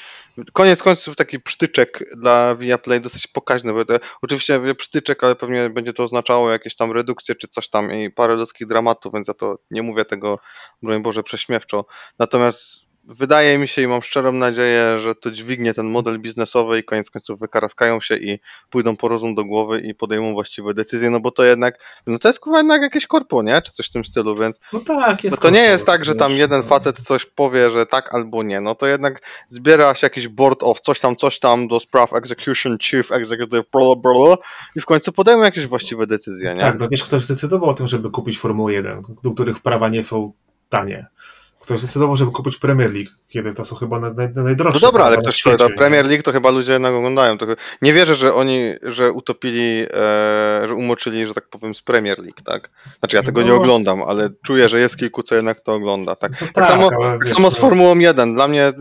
[0.53, 3.81] koniec końców taki psztyczek dla Viaplay dosyć pokaźny, bo
[4.23, 8.11] oczywiście mówię psztyczek, ale pewnie będzie to oznaczało jakieś tam redukcje czy coś tam i
[8.11, 10.39] parę ludzkich dramatów, więc ja to nie mówię tego,
[10.83, 11.85] broń Boże, prześmiewczo.
[12.19, 16.85] Natomiast wydaje mi się i mam szczerą nadzieję, że to dźwignie ten model biznesowy i
[16.85, 18.39] koniec końców wykaraskają się i
[18.71, 22.29] pójdą po rozum do głowy i podejmą właściwe decyzje, no bo to jednak, no to
[22.29, 23.63] jest kurwa jednak jakieś korpo, nie?
[23.63, 26.15] Czy coś w tym stylu, więc No tak, jest no to nie jest tak, że
[26.15, 26.67] tam jeden no.
[26.67, 30.81] facet coś powie, że tak albo nie, no to jednak zbiera się jakiś board of
[30.81, 34.39] coś tam, coś tam do spraw execution, chief executive, blah, blah,
[34.77, 36.61] i w końcu podejmą jakieś właściwe decyzje, nie?
[36.61, 40.03] Tak, no wiesz, ktoś zdecydował o tym, żeby kupić Formułę 1, do których prawa nie
[40.03, 40.33] są
[40.69, 41.07] tanie.
[41.67, 44.79] Ktoś zdecydował, żeby kupić Premier League, kiedy to są chyba naj, naj, najdroższe.
[44.83, 47.39] No dobra, ale ktoś to Premier League to chyba ludzie jednak oglądają.
[47.39, 47.47] To,
[47.83, 52.43] nie wierzę, że oni, że utopili, e, że umoczyli, że tak powiem, z Premier League,
[52.45, 52.71] tak?
[52.99, 53.57] Znaczy ja tego nie No.
[53.57, 56.41] oglądam, ale czuję, że jest kilku, co jednak to ogląda, tak?
[56.41, 58.35] No Tak, samo, ale tak wiesz, samo z no, Formułą 1.
[58.35, 58.75] Dla mnie y,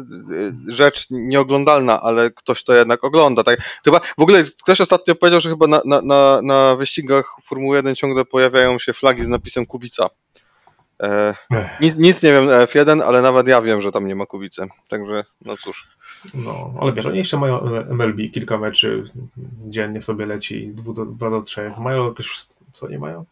[0.67, 3.43] rzecz nieoglądalna, ale ktoś to jednak ogląda.
[3.43, 3.59] Tak?
[3.85, 7.95] Chyba w ogóle ktoś ostatnio powiedział, że chyba na, na, na, na wyścigach Formuły 1
[7.95, 10.09] ciągle pojawiają się flagi z napisem Kubica.
[11.03, 11.35] E,
[11.81, 14.67] nic, nic nie wiem na F1, ale nawet ja wiem, że tam nie ma Kubicy.
[14.89, 15.87] Także no cóż.
[16.33, 19.03] No, ale wiesz, oni jeszcze mają MLB, kilka meczy
[19.67, 21.71] dziennie sobie leci, 2 do 3.
[21.79, 23.25] Mają jakieś, co nie mają?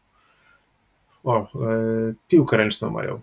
[1.24, 1.48] O, e,
[2.28, 3.22] piłkę ręczną mają.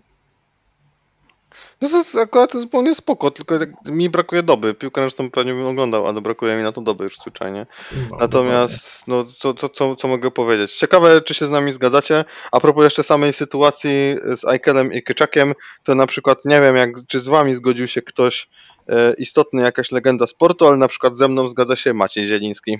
[1.81, 4.73] No to jest akurat zupełnie spoko, tylko tak mi brakuje doby.
[4.73, 7.65] Piłkę ręczną pewnie bym oglądał, ale brakuje mi na to doby już zwyczajnie.
[8.11, 10.75] No, Natomiast, no, co, co, co, co mogę powiedzieć?
[10.75, 12.25] Ciekawe, czy się z nami zgadzacie.
[12.51, 15.53] A propos jeszcze samej sytuacji z Aikelem i Kyczakiem,
[15.83, 18.49] to na przykład nie wiem, jak, czy z wami zgodził się ktoś
[18.89, 22.77] e, istotny, jakaś legenda sportu, ale na przykład ze mną zgadza się Maciej Zieliński.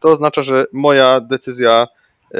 [0.00, 1.86] To oznacza, że moja decyzja
[2.34, 2.38] e,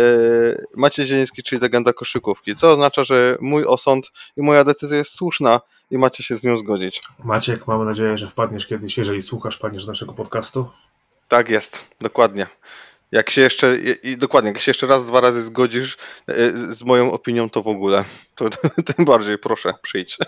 [0.77, 5.61] Maciej Zieliński, czyli legenda koszykówki, co oznacza, że mój osąd i moja decyzja jest słuszna
[5.91, 7.03] i macie się z nią zgodzić.
[7.25, 10.71] Maciek, mamy nadzieję, że wpadniesz kiedyś, jeżeli słuchasz, naszego podcastu.
[11.29, 12.47] Tak jest, dokładnie.
[13.13, 15.97] Jak się jeszcze, i, dokładnie, jak się jeszcze raz, dwa razy zgodzisz
[16.29, 16.35] e,
[16.75, 18.51] z moją opinią, to w ogóle, to
[18.95, 20.19] tym bardziej proszę, przyjdź.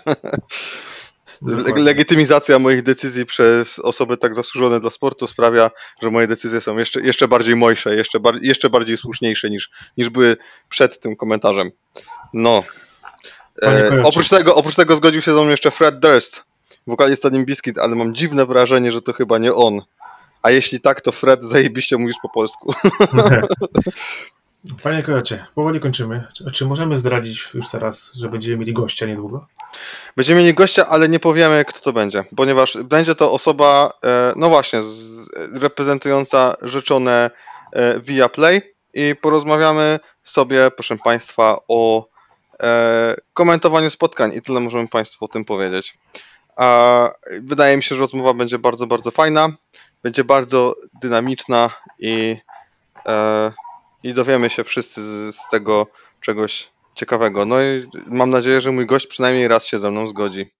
[1.41, 1.83] Dokładnie.
[1.83, 7.01] legitymizacja moich decyzji przez osoby tak zasłużone dla sportu sprawia, że moje decyzje są jeszcze,
[7.01, 10.37] jeszcze bardziej mojsze, jeszcze, bar, jeszcze bardziej słuszniejsze niż, niż były
[10.69, 11.71] przed tym komentarzem.
[12.33, 12.63] No.
[13.63, 16.43] E, oprócz, tego, oprócz tego zgodził się ze mną jeszcze Fred Durst,
[16.87, 19.81] wokalista Limp Bizkit, ale mam dziwne wrażenie, że to chyba nie on.
[20.41, 22.73] A jeśli tak, to Fred, zajebiście mówisz po polsku.
[24.83, 26.27] Panie Kojocie, powoli kończymy.
[26.33, 29.47] Czy, czy możemy zdradzić już teraz, że będziemy mieli gościa niedługo?
[30.15, 34.49] Będziemy mieli gościa, ale nie powiemy, kto to będzie, ponieważ będzie to osoba, e, no
[34.49, 34.81] właśnie,
[35.53, 37.31] reprezentująca rzeczone
[37.73, 38.61] e, Via Play
[38.93, 42.09] i porozmawiamy sobie, proszę Państwa, o
[43.33, 45.97] komentowaniu spotkań i tyle możemy Państwu o tym powiedzieć.
[47.41, 49.49] Wydaje mi się, że rozmowa będzie bardzo, bardzo fajna,
[50.03, 52.37] będzie bardzo dynamiczna i,
[53.05, 53.51] e,
[54.03, 55.87] i dowiemy się wszyscy z, z tego
[56.21, 57.45] czegoś ciekawego.
[57.45, 60.51] No i mam nadzieję, że mój gość przynajmniej raz się ze mną zgodzi.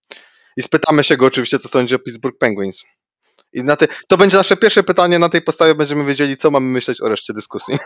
[0.58, 2.84] I spytamy się go oczywiście, co sądzi o Pittsburgh Penguins.
[3.54, 6.66] I na te, to będzie nasze pierwsze pytanie, na tej podstawie będziemy wiedzieli, co mamy
[6.68, 7.78] myśleć o reszcie dyskusji.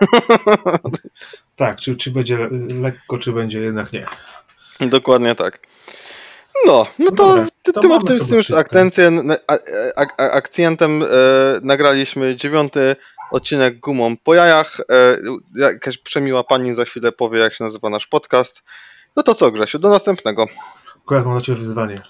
[1.55, 2.49] Tak, czy, czy będzie le-
[2.81, 4.05] lekko, czy będzie jednak nie.
[4.79, 5.59] Dokładnie tak.
[6.65, 9.53] No, no to, Dobra, to tym optymistycznym akcentem, a,
[9.95, 11.07] a, a, akcentem e,
[11.61, 12.95] nagraliśmy dziewiąty
[13.31, 14.79] odcinek gumą po jajach.
[14.79, 15.17] E,
[15.55, 18.61] jakaś przemiła pani za chwilę powie, jak się nazywa nasz podcast.
[19.15, 20.47] No to co, Grzesiu, do następnego.
[21.03, 22.01] Akurat mam dla Ciebie wyzwanie.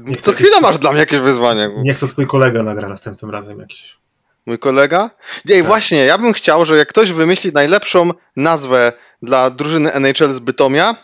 [0.00, 1.70] Nie Co chcę- chwilę masz dla mnie jakieś wyzwanie.
[1.76, 3.96] Niech to Twój kolega nagra następnym razem jakiś.
[4.46, 5.10] Mój kolega?
[5.44, 5.66] Nie, Tak.
[5.66, 8.92] właśnie, ja bym chciał, że jak ktoś wymyśli najlepszą nazwę
[9.22, 10.94] dla drużyny NHL z Bytomia,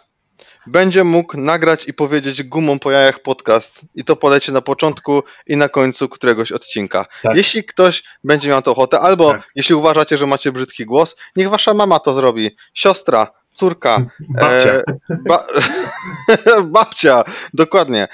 [0.67, 3.81] będzie mógł nagrać i powiedzieć gumą po jajach podcast.
[3.95, 7.07] I to poleci na początku i na końcu któregoś odcinka.
[7.23, 7.37] Tak.
[7.37, 9.43] Jeśli ktoś będzie miał to ochotę, albo Tak.
[9.55, 12.57] jeśli uważacie, że macie brzydki głos, niech wasza mama to zrobi.
[12.75, 14.71] Siostra, córka, Babcia.
[14.73, 14.83] E,
[15.29, 15.45] ba
[16.79, 17.25] babcia,
[17.55, 18.09] dokładnie.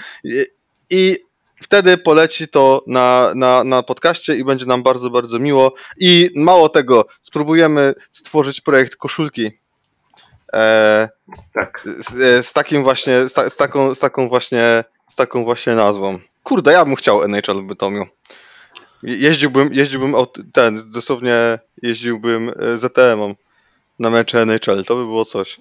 [0.91, 1.18] I,
[1.62, 5.74] wtedy poleci to na, na, na podcaście i będzie nam bardzo, bardzo miło.
[5.99, 9.51] I mało tego, spróbujemy stworzyć projekt koszulki.
[10.53, 11.09] E,
[11.55, 11.84] Tak.
[11.99, 16.18] z, e, z takim właśnie, z, z, taką, z taką właśnie, z taką właśnie nazwą.
[16.43, 18.07] Kurde, ja bym chciał NHL w Bytomiu.
[19.03, 20.14] Je- Jeździłbym, jeździłbym
[20.53, 23.34] ten, dosłownie jeździłbym e, ZTM-om
[23.99, 25.61] na mecze NHL, to by było coś.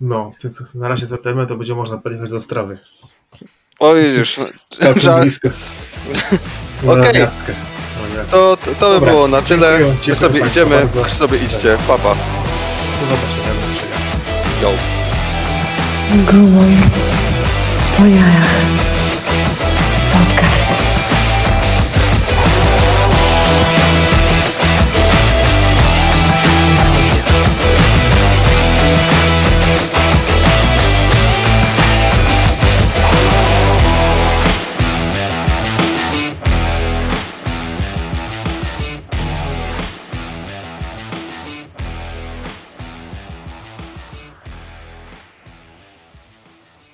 [0.00, 0.30] No,
[0.74, 2.78] na razie za temę to będzie można pojechać do Ostrawy.
[3.78, 4.36] O widzisz,
[4.80, 5.48] Całkiem Żal- blisko.
[6.92, 7.20] Okej.
[7.20, 7.54] Miastkę.
[8.30, 9.78] to, to, to by Dobra, było na tyle.
[9.78, 11.04] dziękuję, My dziękuję sobie państwu idziemy, bardzo.
[11.06, 11.76] aż sobie idźcie.
[11.88, 12.14] Papa.
[13.00, 13.48] Do zobaczenia.
[13.54, 13.96] Do zobaczenia.
[14.62, 14.72] Yo.
[16.32, 16.64] Gumą
[17.96, 18.65] po jajach.